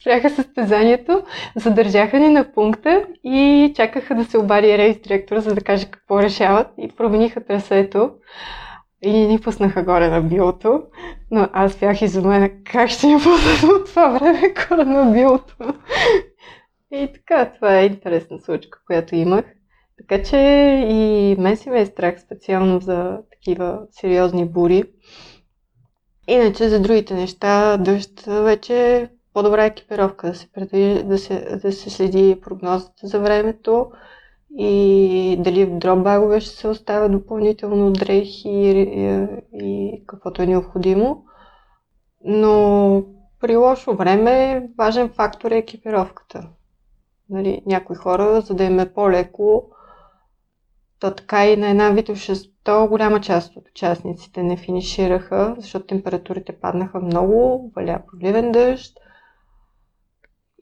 [0.00, 1.22] Спряха състезанието,
[1.56, 6.22] задържаха ни на пункта и чакаха да се обади рейс директора, за да каже какво
[6.22, 8.10] решават и промениха трасето
[9.02, 10.82] и ни пуснаха горе на билото.
[11.30, 15.56] Но аз бях изумена как ще ни пуснат от това време горе на билото.
[16.92, 19.44] И така, това е интересна случка, която имах.
[19.98, 20.36] Така че
[20.88, 24.84] и мен си ме е страх специално за такива сериозни бури.
[26.26, 31.90] Иначе за другите неща, дъжд вече по-добра екипировка, да се, предвижда, да се, да се
[31.90, 33.90] следи прогнозата за времето
[34.58, 41.24] и дали в дропбагове ще се оставя допълнително дрехи и, и, и каквото е необходимо.
[42.24, 43.04] Но
[43.40, 46.48] при лошо време важен фактор е екипировката.
[47.30, 49.70] Нали, някои хора, за да им е по-леко,
[51.00, 52.34] то така и на една Витоша
[52.66, 58.92] 100 голяма част от участниците не финишираха, защото температурите паднаха много, валя проливен дъжд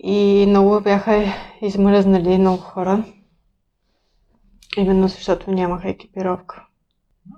[0.01, 1.25] и много бяха
[1.63, 3.05] измръзнали много хора.
[4.77, 6.67] Именно защото нямаха екипировка.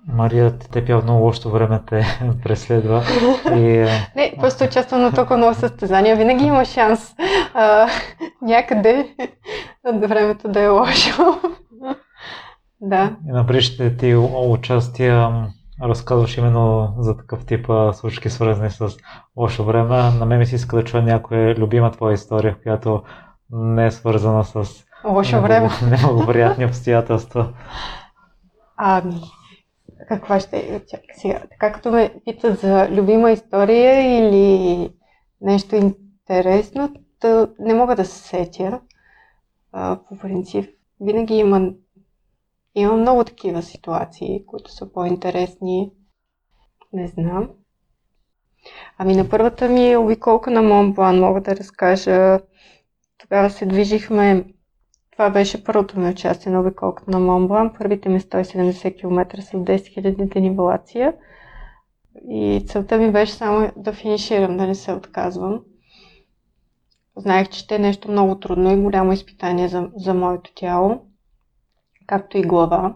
[0.09, 2.05] Мария, те в много лошо време те
[2.43, 3.03] преследва.
[3.47, 3.87] И...
[4.17, 6.17] Не, просто участвам на толкова много състезания.
[6.17, 7.15] Винаги има шанс
[7.55, 7.89] а,
[8.43, 9.15] някъде
[9.85, 11.41] времето да е лошо.
[12.81, 13.17] Да.
[13.29, 15.31] И на предишните ти участия
[15.83, 18.89] разказваш именно за такъв тип случки, свързани с
[19.37, 20.11] лошо време.
[20.11, 23.03] На мен ми се иска да чуя някоя любима твоя история, която
[23.51, 25.69] не е свързана с лошо време.
[25.91, 27.53] Неблагоприятни обстоятелства.
[28.77, 29.21] Ами,
[30.09, 30.83] каква ще?
[30.91, 31.41] Чакай сега.
[31.51, 34.91] Така като ме питат за любима история или
[35.41, 36.95] нещо интересно,
[37.59, 38.81] не мога да се сетя.
[40.09, 41.71] По принцип, винаги има
[42.81, 45.91] има много такива ситуации, които са по-интересни.
[46.93, 47.51] Не знам.
[48.99, 52.41] Ами на първата ми обиколка на Монблан мога да разкажа.
[53.19, 54.45] Тогава се движихме.
[55.13, 57.75] Това беше първото ми участие на обиколката на Монблан.
[57.79, 61.15] Първите ми 170 км с 10 000 денивелация.
[62.31, 65.61] И целта ми беше само да финиширам, да не се отказвам.
[67.17, 71.06] Знаех, че ще е нещо много трудно и голямо изпитание за, за моето тяло
[72.07, 72.95] както и глава.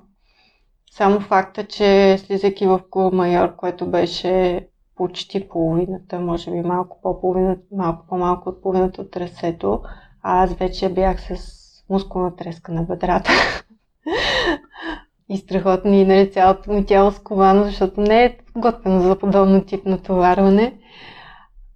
[0.91, 2.81] Само факта, че слизайки в
[3.13, 7.35] Майор, което беше почти половината, може би малко, по
[7.77, 9.83] малко по-малко от половината от трасето,
[10.23, 13.31] а аз вече бях с мускулна треска на бедрата.
[15.29, 20.79] и страхотни, нали, цялото ми тяло сковано, защото не е готвено за подобно тип натоварване.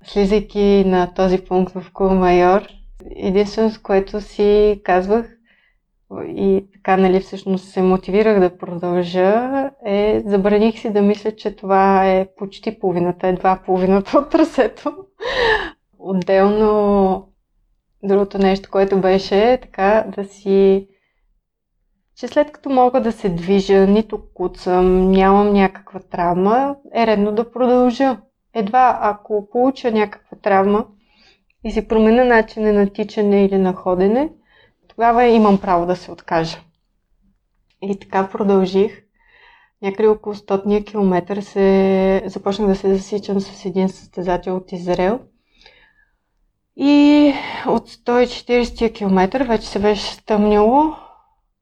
[0.04, 2.62] Слизайки на този пункт в Майор,
[3.16, 5.26] единствено с което си казвах,
[6.26, 12.10] и така, нали, всъщност се мотивирах да продължа, е, забраних си да мисля, че това
[12.10, 14.96] е почти половината, едва половината от трасето.
[15.98, 17.28] Отделно,
[18.02, 20.88] другото нещо, което беше така да си
[22.16, 27.50] че след като мога да се движа, нито куцам, нямам някаква травма, е редно да
[27.50, 28.20] продължа.
[28.54, 30.86] Едва ако получа някаква травма
[31.64, 34.30] и си променя начина на тичане или на ходене,
[34.94, 36.60] тогава имам право да се откажа.
[37.82, 39.02] И така продължих.
[39.82, 42.22] Някъде около 100 километър се...
[42.26, 45.20] започнах да се засичам с един състезател от Израел.
[46.76, 47.32] И
[47.66, 50.96] от 140 км вече се беше стъмнило.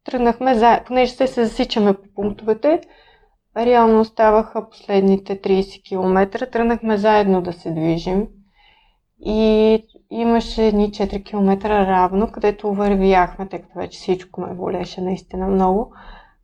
[0.04, 0.80] Тръгнахме, за...
[0.86, 2.80] понеже се, засичаме по пунктовете,
[3.56, 6.50] реално оставаха последните 30 км.
[6.50, 8.28] Тръгнахме заедно да се движим.
[9.24, 15.46] И имаше едни 4 км равно, където вървяхме, тъй като вече всичко ме болеше наистина
[15.46, 15.94] много.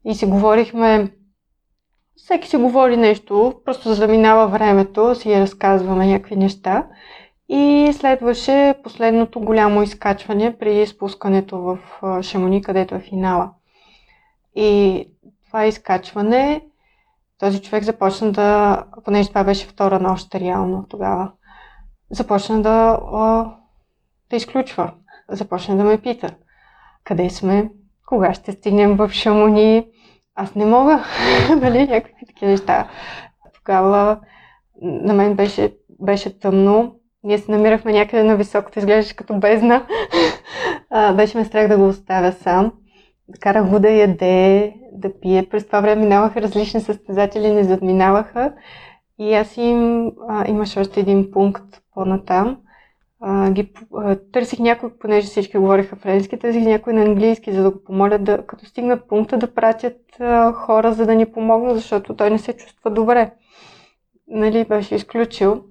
[0.04, 1.12] И си говорихме,
[2.16, 6.86] всеки си говори нещо, просто за да минава времето, си разказваме някакви неща.
[7.48, 11.78] И следваше последното голямо изкачване при спускането в
[12.22, 13.50] Шамони, където е финала.
[14.54, 15.04] И
[15.46, 16.60] това изкачване,
[17.38, 21.32] този човек започна да, понеже това беше втора нощ реално тогава,
[22.10, 23.00] започна да,
[24.30, 24.92] да изключва.
[25.30, 26.34] Започна да ме пита.
[27.04, 27.70] Къде сме?
[28.06, 29.86] Кога ще стигнем в Шамони?
[30.34, 31.04] Аз не мога.
[31.60, 32.88] нали, някакви такива неща.
[33.54, 34.18] Тогава
[34.82, 36.94] на мен беше, беше тъмно.
[37.22, 39.86] Ние се намирахме някъде на високото, изглеждаше като бездна.
[41.16, 42.72] беше ме страх да го оставя сам.
[43.40, 45.48] Карах го да яде, да пие.
[45.48, 48.52] През това време минаваха различни състезатели, не задминаваха.
[49.18, 52.56] И аз им а, имаше още един пункт по-натам.
[53.20, 57.70] А, ги, а, търсих някой, понеже всички говориха френски, търсих някой на английски, за да
[57.70, 62.16] го помоля да, като стигнат пункта, да пратят а, хора, за да ни помогнат, защото
[62.16, 63.30] той не се чувства добре.
[64.28, 65.64] Нали, беше изключил.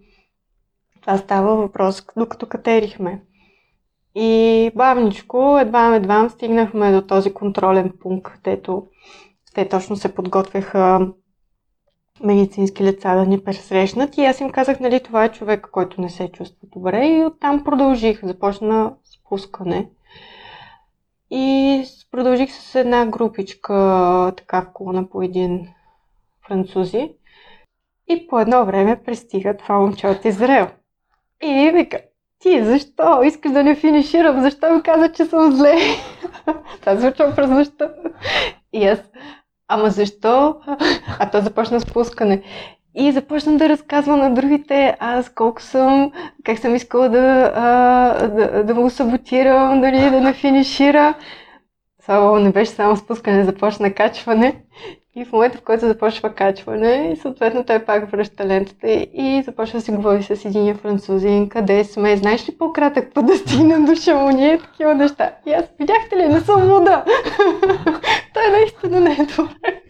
[1.02, 3.22] Това става въпрос, докато катерихме.
[4.16, 8.88] И бавничко, едва едва стигнахме до този контролен пункт, където
[9.56, 11.08] те точно се подготвяха
[12.24, 14.18] медицински лица да ни пресрещнат.
[14.18, 17.07] И аз им казах, нали, това е човек, който не се чувства добре.
[17.07, 18.26] И оттам продължих.
[18.26, 19.89] Започна спускане.
[21.32, 25.68] И продължих с една групичка, така в колона по един
[26.47, 27.11] французи.
[28.07, 30.68] И по едно време пристига това момче от Израел.
[31.43, 31.99] И вика,
[32.39, 33.24] ти защо?
[33.24, 34.41] Искаш да не финиширам?
[34.41, 35.76] Защо ми каза, че съм зле?
[36.82, 37.93] Това звуча през нощта.
[38.74, 38.99] И аз,
[39.68, 40.55] ама защо?
[41.20, 42.43] А то започна спускане.
[42.95, 46.11] И започна да разказва на другите аз колко съм,
[46.43, 51.13] как съм искала да, а, да, да го саботирам, дали, да не финишира.
[52.05, 54.63] Слава не беше само спускане, започна качване.
[55.18, 59.80] И в момента, в който започва качване, и съответно той пак връща лентата и започва
[59.80, 63.95] да си говори с един французин, къде сме, знаеш ли по-кратък път да стигнем до
[63.95, 65.32] Шамония, такива неща.
[65.47, 67.05] И аз, видяхте ли, не съм луда.
[68.34, 69.82] той наистина не е добре.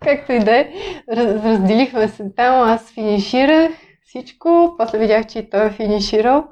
[0.00, 0.68] Както и да е,
[1.08, 3.70] разделихме се там, аз финиширах
[4.04, 6.44] всичко, после видях, че и той е финиширал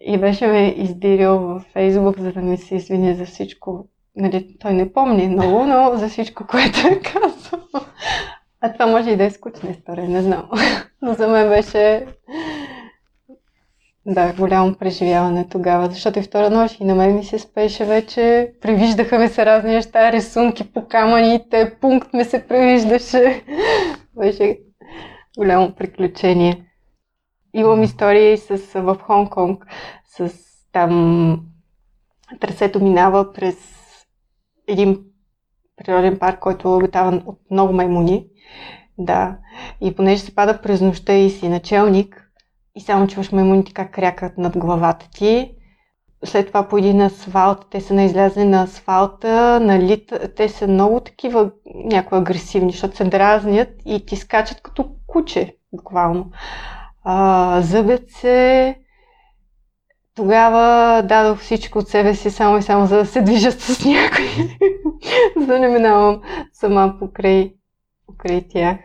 [0.00, 4.72] и беше ме издирил във Фейсбук, за да ми се извини за всичко нали, той
[4.72, 7.60] не помни много, но за всичко, което е казал.
[8.60, 10.50] А това може и да е скучна история, не знам.
[11.02, 12.06] Но за мен беше
[14.06, 18.52] да, голямо преживяване тогава, защото и втора нощ и на мен ми се спеше вече.
[18.60, 23.42] Привиждаха ми се разни неща, рисунки по камъните, пункт ми се привиждаше.
[24.18, 24.58] Беше
[25.38, 26.66] голямо приключение.
[27.54, 29.58] Имам истории с, в Хонг-Конг
[30.04, 30.32] с
[30.72, 31.40] там
[32.40, 33.56] трасето минава през
[34.68, 34.98] един
[35.76, 38.26] природен парк, който е обитаван от много маймуни.
[38.98, 39.36] Да.
[39.80, 42.30] И понеже се пада през нощта и си началник,
[42.74, 45.52] и само чуваш маймуните как крякат над главата ти.
[46.24, 49.60] След това по един асфалт, те са на излязли на асфалта,
[50.36, 56.30] те са много такива някои агресивни, защото се дразнят и ти скачат като куче, буквално.
[57.04, 58.76] А, зъбят се,
[60.16, 64.28] тогава дадох всичко от себе си само и само за да се движа с някой,
[65.40, 67.54] за да не минавам сама покрай,
[68.06, 68.76] покрай тях.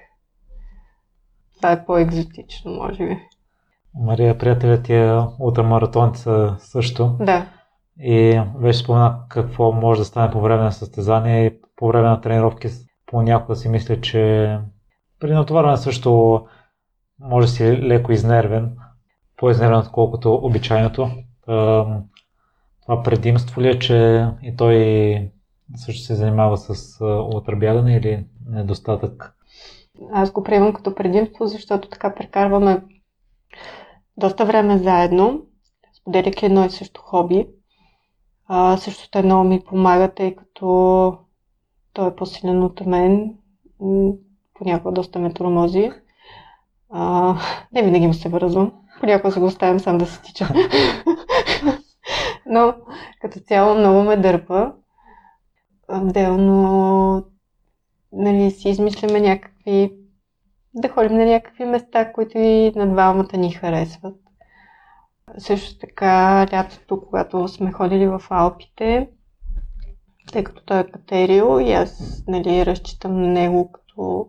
[1.58, 3.20] Това е по-екзотично, може би.
[3.96, 7.16] Мария, приятелят ти е ултрамаратонца също.
[7.20, 7.46] Да.
[8.00, 12.22] И вече спомена какво може да стане по време на състезание и по време на
[12.22, 12.68] тренировки.
[13.06, 14.58] Понякога си мисля, че
[15.20, 16.42] при натоварване също
[17.20, 18.78] може да си леко изнервен
[19.42, 21.10] по-изнервен, отколкото обичайното.
[22.82, 25.32] Това предимство ли е, че и той
[25.76, 26.98] също се занимава с
[27.34, 29.36] ултрабягане или недостатък?
[30.14, 32.82] Аз го приемам като предимство, защото така прекарваме
[34.18, 35.42] доста време заедно,
[35.94, 37.48] споделяйки едно и също хоби.
[38.48, 41.18] А, също много ми помага, тъй като
[41.94, 43.36] той е по-силен от мен,
[44.54, 45.92] понякога доста ме тормози.
[46.90, 47.36] А,
[47.74, 48.72] не винаги му се връзвам.
[49.02, 50.48] Понякога се го оставям сам да се тича.
[52.46, 52.74] Но
[53.22, 54.74] като цяло много ме дърпа.
[55.90, 57.26] Отделно
[58.12, 59.92] нали, си измисляме някакви
[60.74, 64.16] да ходим на някакви места, които и на двамата ни харесват.
[65.38, 69.10] Също така, лятото, когато сме ходили в Алпите,
[70.32, 74.28] тъй като той е катерил и аз нали, разчитам на него като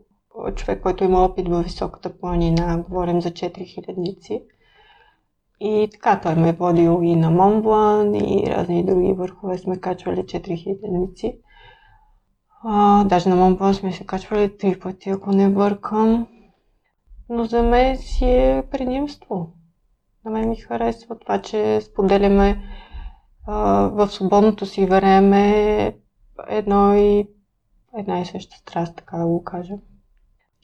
[0.55, 4.43] човек, който има опит във високата планина, говорим за 4000-ници.
[5.65, 10.21] И така, той ме е водил и на Монблан, и разни други върхове сме качвали
[10.21, 11.39] 4000-ници.
[12.65, 16.27] А, даже на Монблан сме се качвали три пъти, ако не бъркам.
[17.29, 19.53] Но за мен си е предимство.
[20.25, 22.63] На мен ми харесва това, че споделяме
[23.47, 25.97] в свободното си време
[26.49, 27.29] едно и
[27.99, 29.75] една и съща страст, така да го кажа.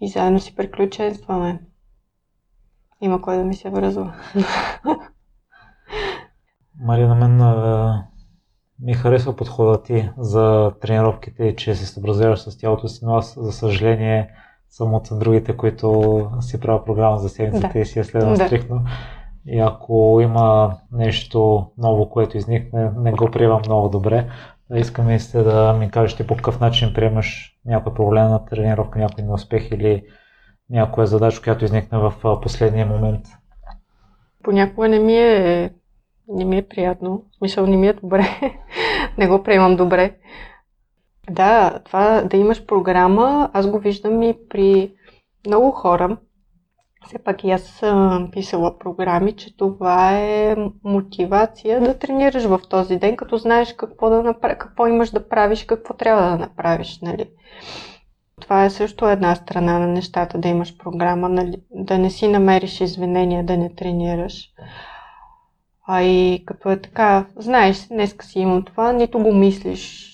[0.00, 1.60] И заедно си приключенстваме.
[3.00, 4.14] Има кой да ми се връзва.
[6.80, 8.04] Мария, на мен а,
[8.80, 13.52] ми харесва подхода ти за тренировките, че се съобразяваш с тялото си, но аз, за
[13.52, 14.30] съжаление,
[14.68, 17.78] съм от другите, които си правя програма за седмицата да.
[17.78, 18.46] и си я следвам да.
[18.46, 18.84] стрикно.
[19.46, 24.30] И ако има нещо ново, което изникне, не го приемам много добре.
[24.74, 29.24] Искам и сте да ми кажете по какъв начин приемаш някой проблем на тренировка, някой
[29.24, 30.04] неуспех или
[30.70, 33.26] някоя задача, която изникне в последния момент.
[34.42, 35.70] Понякога не ми е,
[36.28, 37.24] не ми е приятно.
[37.32, 38.24] В смисъл не ми е добре.
[39.18, 40.16] не го приемам добре.
[41.30, 44.92] Да, това да имаш програма, аз го виждам и при
[45.46, 46.16] много хора.
[47.06, 52.96] Все пак и аз съм писала програми, че това е мотивация да тренираш в този
[52.96, 54.58] ден, като знаеш какво, да направ...
[54.58, 57.00] какво имаш да правиш, какво трябва да направиш.
[57.02, 57.30] Нали?
[58.40, 61.62] Това е също една страна на нещата, да имаш програма, нали?
[61.70, 64.52] да не си намериш извинения да не тренираш.
[65.86, 70.08] А и като е така, знаеш, днеска си имам това, нито го мислиш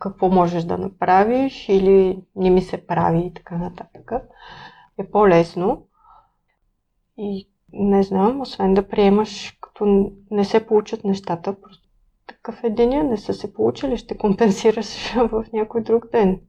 [0.00, 4.12] какво можеш да направиш или не ми се прави и така нататък,
[4.98, 5.86] е по-лесно.
[7.18, 11.88] И не знам, освен да приемаш, като не се получат нещата, просто
[12.26, 16.40] такъв е деня, не са се получили, ще компенсираш в някой друг ден.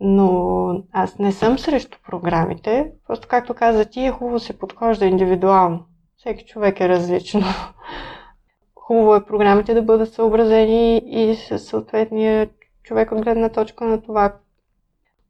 [0.00, 5.86] Но аз не съм срещу програмите, просто както каза ти, е хубаво се подхожда индивидуално.
[6.16, 7.40] Всеки човек е различно.
[8.74, 12.50] Хубаво е програмите да бъдат съобразени и с съответния
[12.82, 14.34] човек от гледна точка на това.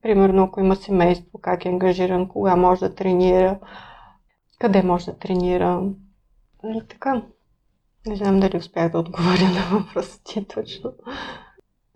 [0.03, 3.59] Примерно, ако има семейство, как е ангажиран, кога може да тренира,
[4.59, 5.83] къде може да тренира.
[6.65, 7.23] И така.
[8.07, 10.93] Не знам дали успях да отговоря на въпроса ти точно.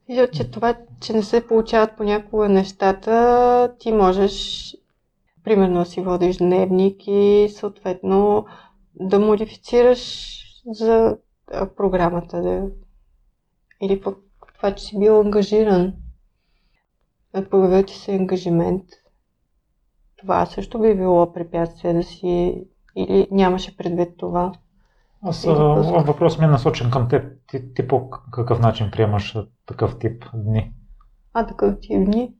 [0.08, 4.74] И че това, че не се получават понякога нещата, ти можеш,
[5.44, 8.46] примерно, си водиш дневник и съответно
[8.94, 10.34] да модифицираш
[10.66, 11.16] за
[11.76, 12.68] програмата да
[13.82, 14.18] или пък
[14.54, 15.94] това, че си бил ангажиран.
[17.50, 18.84] Появил ти се ангажимент.
[20.16, 22.64] Това също би било препятствие да си
[22.96, 24.52] или нямаше предвид това.
[25.22, 25.44] Аз
[26.06, 27.32] въпрос ми е насочен към теб.
[27.46, 30.72] Ти, ти по какъв начин приемаш такъв тип дни?
[31.32, 32.34] А, такъв тип дни?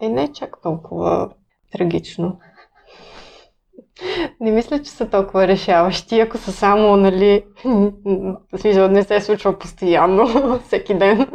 [0.00, 1.30] Е, не е чак толкова
[1.72, 2.38] трагично.
[4.40, 7.44] Не мисля, че са толкова решаващи, ако са само, нали,
[8.60, 11.26] смисъл, не се случва постоянно, всеки ден.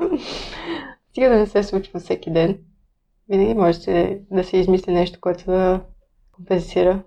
[1.09, 2.59] Стига да не се случва всеки ден.
[3.29, 3.79] Винаги може
[4.31, 5.81] да се измисли нещо, което да
[6.31, 7.03] компенсира,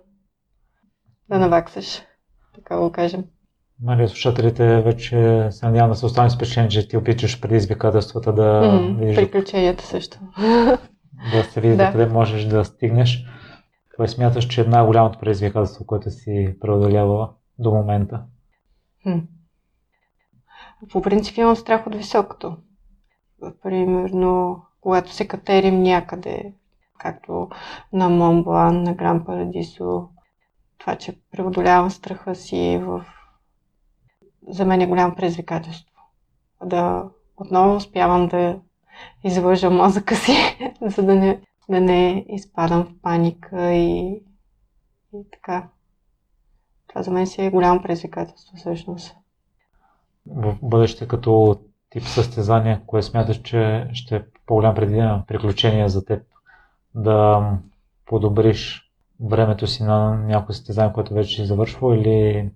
[1.29, 2.01] да наваксаш,
[2.55, 3.23] така го кажем.
[3.81, 8.61] Нали, слушателите вече се надявам да се остане с впечатление, че ти опичаш предизвикателствата да
[8.61, 9.15] mm-hmm, видиш...
[9.15, 10.19] Приключенията също.
[11.31, 11.91] Да се види да.
[11.91, 13.25] къде можеш да стигнеш.
[13.95, 18.21] Кое смяташ, че е най-голямото предизвикателство, което си преодолява до момента?
[19.03, 19.19] Хм.
[20.91, 22.57] По принцип имам страх от високото.
[23.63, 26.53] Примерно, когато се катерим някъде,
[26.99, 27.49] както
[27.93, 30.09] на Монблан, на Гран Парадисо,
[30.77, 33.05] това, че преодолявам страха си в...
[34.47, 36.01] за мен е голямо предизвикателство.
[36.65, 37.03] Да
[37.37, 38.59] отново успявам да
[39.23, 40.31] излъжа мозъка си,
[40.81, 44.21] за да не да не изпадам в паника и,
[45.13, 45.67] и така.
[46.87, 49.15] Това за мен си е голямо предизвикателство всъщност.
[50.27, 54.75] В бъдеще като тип състезание, кое смяташ, че ще е по-голям
[55.27, 56.23] приключение за теб?
[56.95, 57.49] Да
[58.05, 62.49] подобриш времето си на някое състезание, което вече си завършва или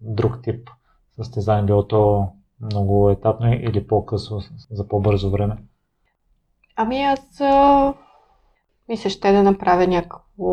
[0.00, 0.70] друг тип
[1.16, 2.28] състезание, било то
[2.60, 4.40] много етапно или по-късно
[4.70, 5.56] за по-бързо време?
[6.76, 7.94] Ами аз а...
[8.88, 10.44] мисля, ще да направя някакво...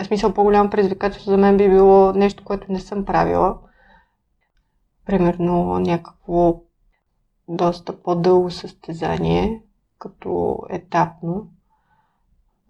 [0.00, 3.58] В смисъл по-голямо предизвикателство за мен би било нещо, което не съм правила.
[5.06, 6.60] Примерно някакво
[7.48, 9.62] доста по-дълго състезание,
[9.98, 11.50] като етапно,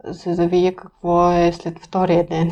[0.04, 2.50] за да видя какво е след втория ден.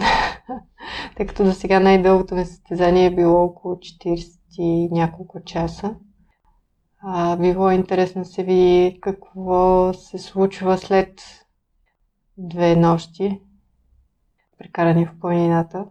[1.17, 5.97] Тъй като до сега най-дългото ми състезание е било около 40 и няколко часа.
[7.01, 11.23] А, било интересно да се види какво се случва след
[12.39, 13.41] две нощи,
[14.59, 15.87] прекарани в планината.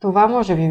[0.00, 0.62] Това може би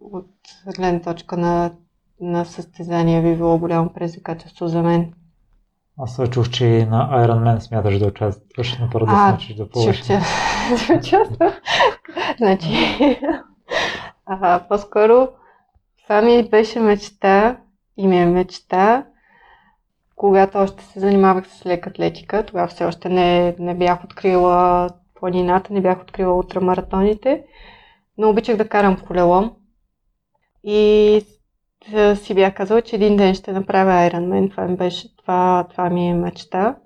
[0.00, 0.30] от
[0.76, 1.72] гледна точка на,
[2.20, 5.12] на състезание би било голямо предизвикателство за мен.
[5.98, 9.54] Аз се чух, че и на Iron Man смяташ да участваш, но първо да значи
[9.54, 9.98] да плуваш.
[9.98, 10.06] Чух,
[10.86, 11.52] че участвам.
[12.38, 12.68] значи,
[14.26, 15.28] а, по-скоро
[16.02, 17.56] това ми беше мечта
[17.96, 19.06] и ми е мечта,
[20.16, 22.46] когато още се занимавах с лека атлетика.
[22.46, 27.44] Тогава все още не, не бях открила планината, не бях открила ултрамаратоните,
[28.18, 29.50] но обичах да карам колело.
[30.64, 31.22] И
[32.14, 34.50] си бях казала, че един ден ще направя Ironman.
[34.50, 36.76] Това ми, беше, това, това ми е мечта.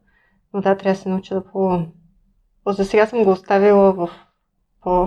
[0.55, 1.87] Но да, трябва да се науча да плувам.
[2.67, 4.11] За сега съм го оставила в
[4.83, 5.07] по,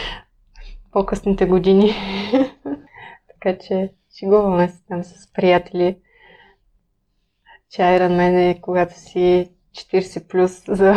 [0.92, 1.92] по-късните години.
[3.28, 5.98] така че шегуваме се там с приятели,
[7.70, 10.94] че Ironman е когато си 40 плюс за,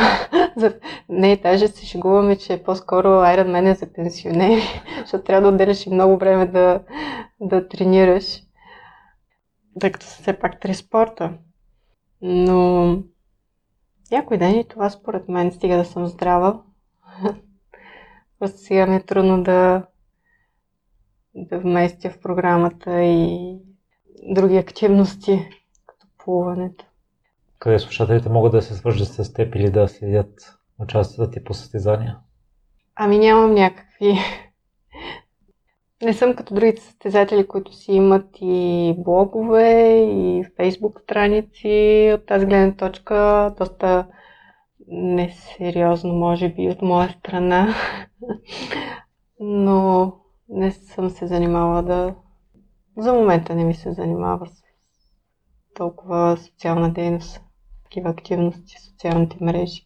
[0.57, 0.80] за...
[1.09, 4.61] Не, даже се шегуваме, че по-скоро Iron Man е за пенсионери,
[5.01, 6.84] защото трябва да отделяш и много време да,
[7.39, 8.43] да тренираш,
[9.80, 11.34] тъй като са все пак три спорта.
[12.21, 12.97] Но
[14.11, 16.61] някой ден и това според мен стига да съм здрава.
[18.39, 19.86] Просто сега ми е трудно да,
[21.36, 23.57] да вместя в програмата и
[24.24, 25.49] други активности,
[25.86, 26.86] като плуването
[27.64, 32.18] къде слушателите могат да се свържат с теб или да следят участията ти по състезания?
[32.95, 34.18] Ами нямам някакви...
[36.01, 42.11] Не съм като другите състезатели, които си имат и блогове, и фейсбук страници.
[42.16, 44.07] От тази гледна точка доста
[44.88, 47.76] несериозно, може би, от моя страна.
[49.39, 50.14] Но
[50.49, 52.16] не съм се занимавала да...
[52.97, 54.64] За момента не ми се занимава с
[55.76, 57.41] толкова социална дейност
[57.93, 59.85] такива активности социалните мрежи.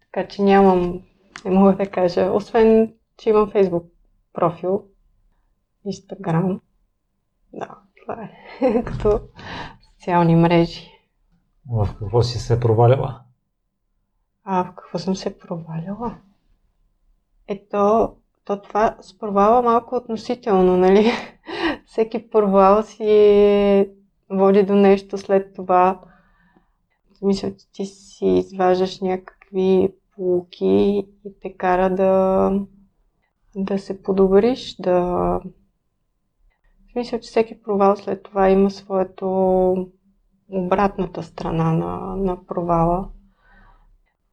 [0.00, 1.02] Така че нямам,
[1.44, 3.84] не мога да кажа, освен, че имам Facebook
[4.32, 4.84] профил,
[5.86, 6.60] Instagram.
[7.52, 8.28] Да, това
[8.60, 9.20] е като
[9.80, 10.90] социални мрежи.
[11.70, 13.20] В какво си се провалила?
[14.44, 16.18] А, в какво съм се провалила?
[17.48, 18.12] Ето,
[18.44, 21.12] то това с провала малко относително, нали?
[21.86, 23.90] Всеки провал си
[24.30, 26.00] води до нещо след това
[27.22, 30.66] мисля, че ти си изваждаш някакви полуки
[31.24, 32.52] и те кара да,
[33.56, 35.40] да се подобриш, да...
[36.96, 39.26] Мисля, че всеки провал след това има своето
[40.48, 43.08] обратната страна на, на провала.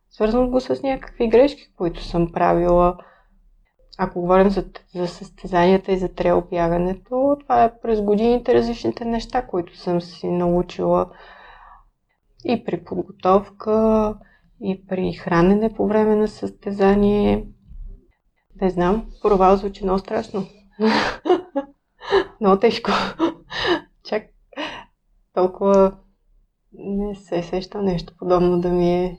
[0.10, 2.98] Свързвам го с някакви грешки, които съм правила.
[3.98, 4.66] Ако говорим за,
[4.96, 10.28] за състезанията и за трел бягането, това е през годините различните неща, които съм си
[10.28, 11.10] научила
[12.46, 14.16] и при подготовка,
[14.62, 17.48] и при хранене по време на състезание.
[18.62, 20.48] Не знам, провал звучи много страшно.
[22.42, 22.92] много тежко.
[24.04, 24.24] Чак
[25.34, 25.98] толкова
[26.74, 29.18] не се сеща нещо подобно да ми е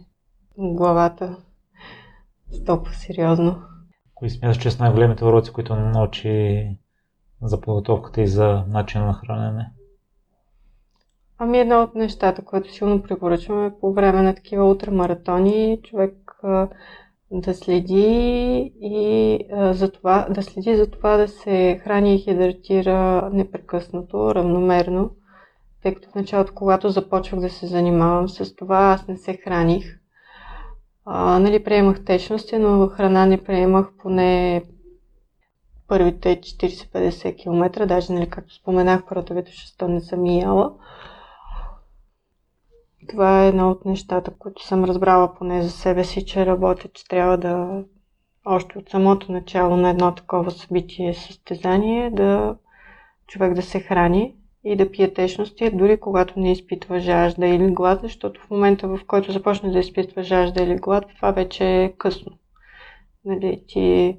[0.58, 1.36] главата
[2.50, 3.62] с толкова сериозно.
[4.14, 6.66] Кои смяташ, че са най-големите уроци, които научи
[7.42, 9.72] за подготовката и за начина на хранене?
[11.40, 16.68] Ами едно от нещата, което силно препоръчваме по време на такива ултрамаратони, човек а,
[17.30, 23.30] да следи и а, за това, да следи за това да се храни и хидратира
[23.32, 25.10] непрекъснато, равномерно,
[25.82, 29.98] тъй като в началото, когато започвах да се занимавам с това, аз не се храних.
[31.04, 34.62] А, нали, приемах течности, но храна не приемах поне
[35.88, 40.72] първите 40-50 км, даже, нали, както споменах, първото вето 6 не съм яла.
[43.08, 47.08] Това е едно от нещата, които съм разбрала поне за себе си, че работя, че
[47.08, 47.84] трябва да
[48.44, 52.56] още от самото начало на едно такова събитие, състезание, да
[53.26, 54.34] човек да се храни
[54.64, 59.00] и да пие течности, дори когато не изпитва жажда или глад, защото в момента, в
[59.06, 62.32] който започне да изпитва жажда или глад, това вече е късно.
[63.24, 64.16] Нали, ти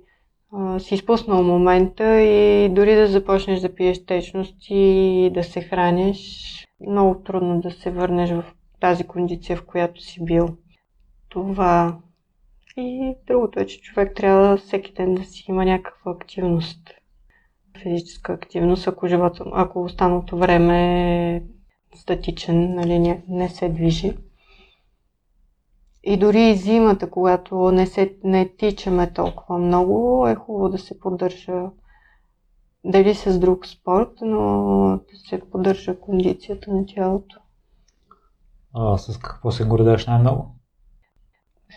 [0.54, 6.68] а, си изпуснал момента и дори да започнеш да пиеш течности и да се храниш,
[6.88, 8.44] много трудно да се върнеш в
[8.80, 10.57] тази кондиция, в която си бил.
[11.30, 11.99] Това.
[12.77, 16.89] И другото е, че човек трябва всеки ден да си има някаква активност.
[17.82, 21.43] Физическа активност, ако, живота, ако останалото време е
[21.95, 24.17] статичен, нали, не, не се движи.
[26.03, 30.99] И дори и зимата, когато не, се, не тичаме толкова много, е хубаво да се
[30.99, 31.69] поддържа
[32.84, 34.39] дали с друг спорт, но
[35.11, 37.39] да се поддържа кондицията на тялото.
[38.76, 40.55] А с какво се гордееш най-много?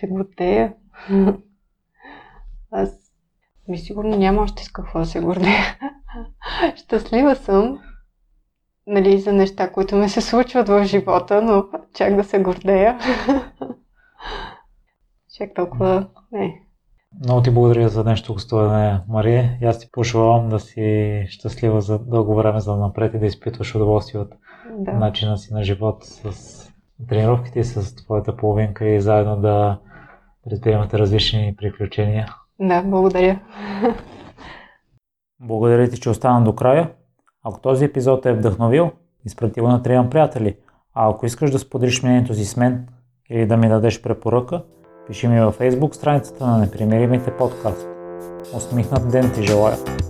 [0.01, 0.75] Се гордея.
[2.71, 2.91] Аз
[3.69, 5.79] ми сигурно няма още с какво да се гордея.
[6.77, 7.81] Щастлива съм,
[8.87, 11.65] нали, за неща, които ми се случват в живота, но
[11.95, 12.99] чак да се гордея.
[15.39, 16.63] чак толкова не.
[17.25, 19.59] Много ти благодаря за днешното гостуване, Мария.
[19.63, 23.75] И аз ти пожелавам да си щастлива за дълго време за напред и да изпитваш
[23.75, 24.35] удоволствие от
[24.79, 24.93] да.
[24.93, 26.62] начина си на живот с
[27.09, 29.79] тренировките с твоята половинка и заедно да
[30.45, 32.27] предприемате различни приключения.
[32.61, 33.41] Да, благодаря.
[35.41, 36.91] Благодаря ти, че остана до края.
[37.45, 38.91] Ако този епизод е вдъхновил,
[39.25, 40.57] изпрати го на трима приятели.
[40.95, 42.89] А ако искаш да споделиш мнението си с мен
[43.31, 44.63] или да ми дадеш препоръка,
[45.07, 47.89] пиши ми във Facebook страницата на Непримиримите подкаст.
[48.57, 50.02] Усмихнат ден ти желая!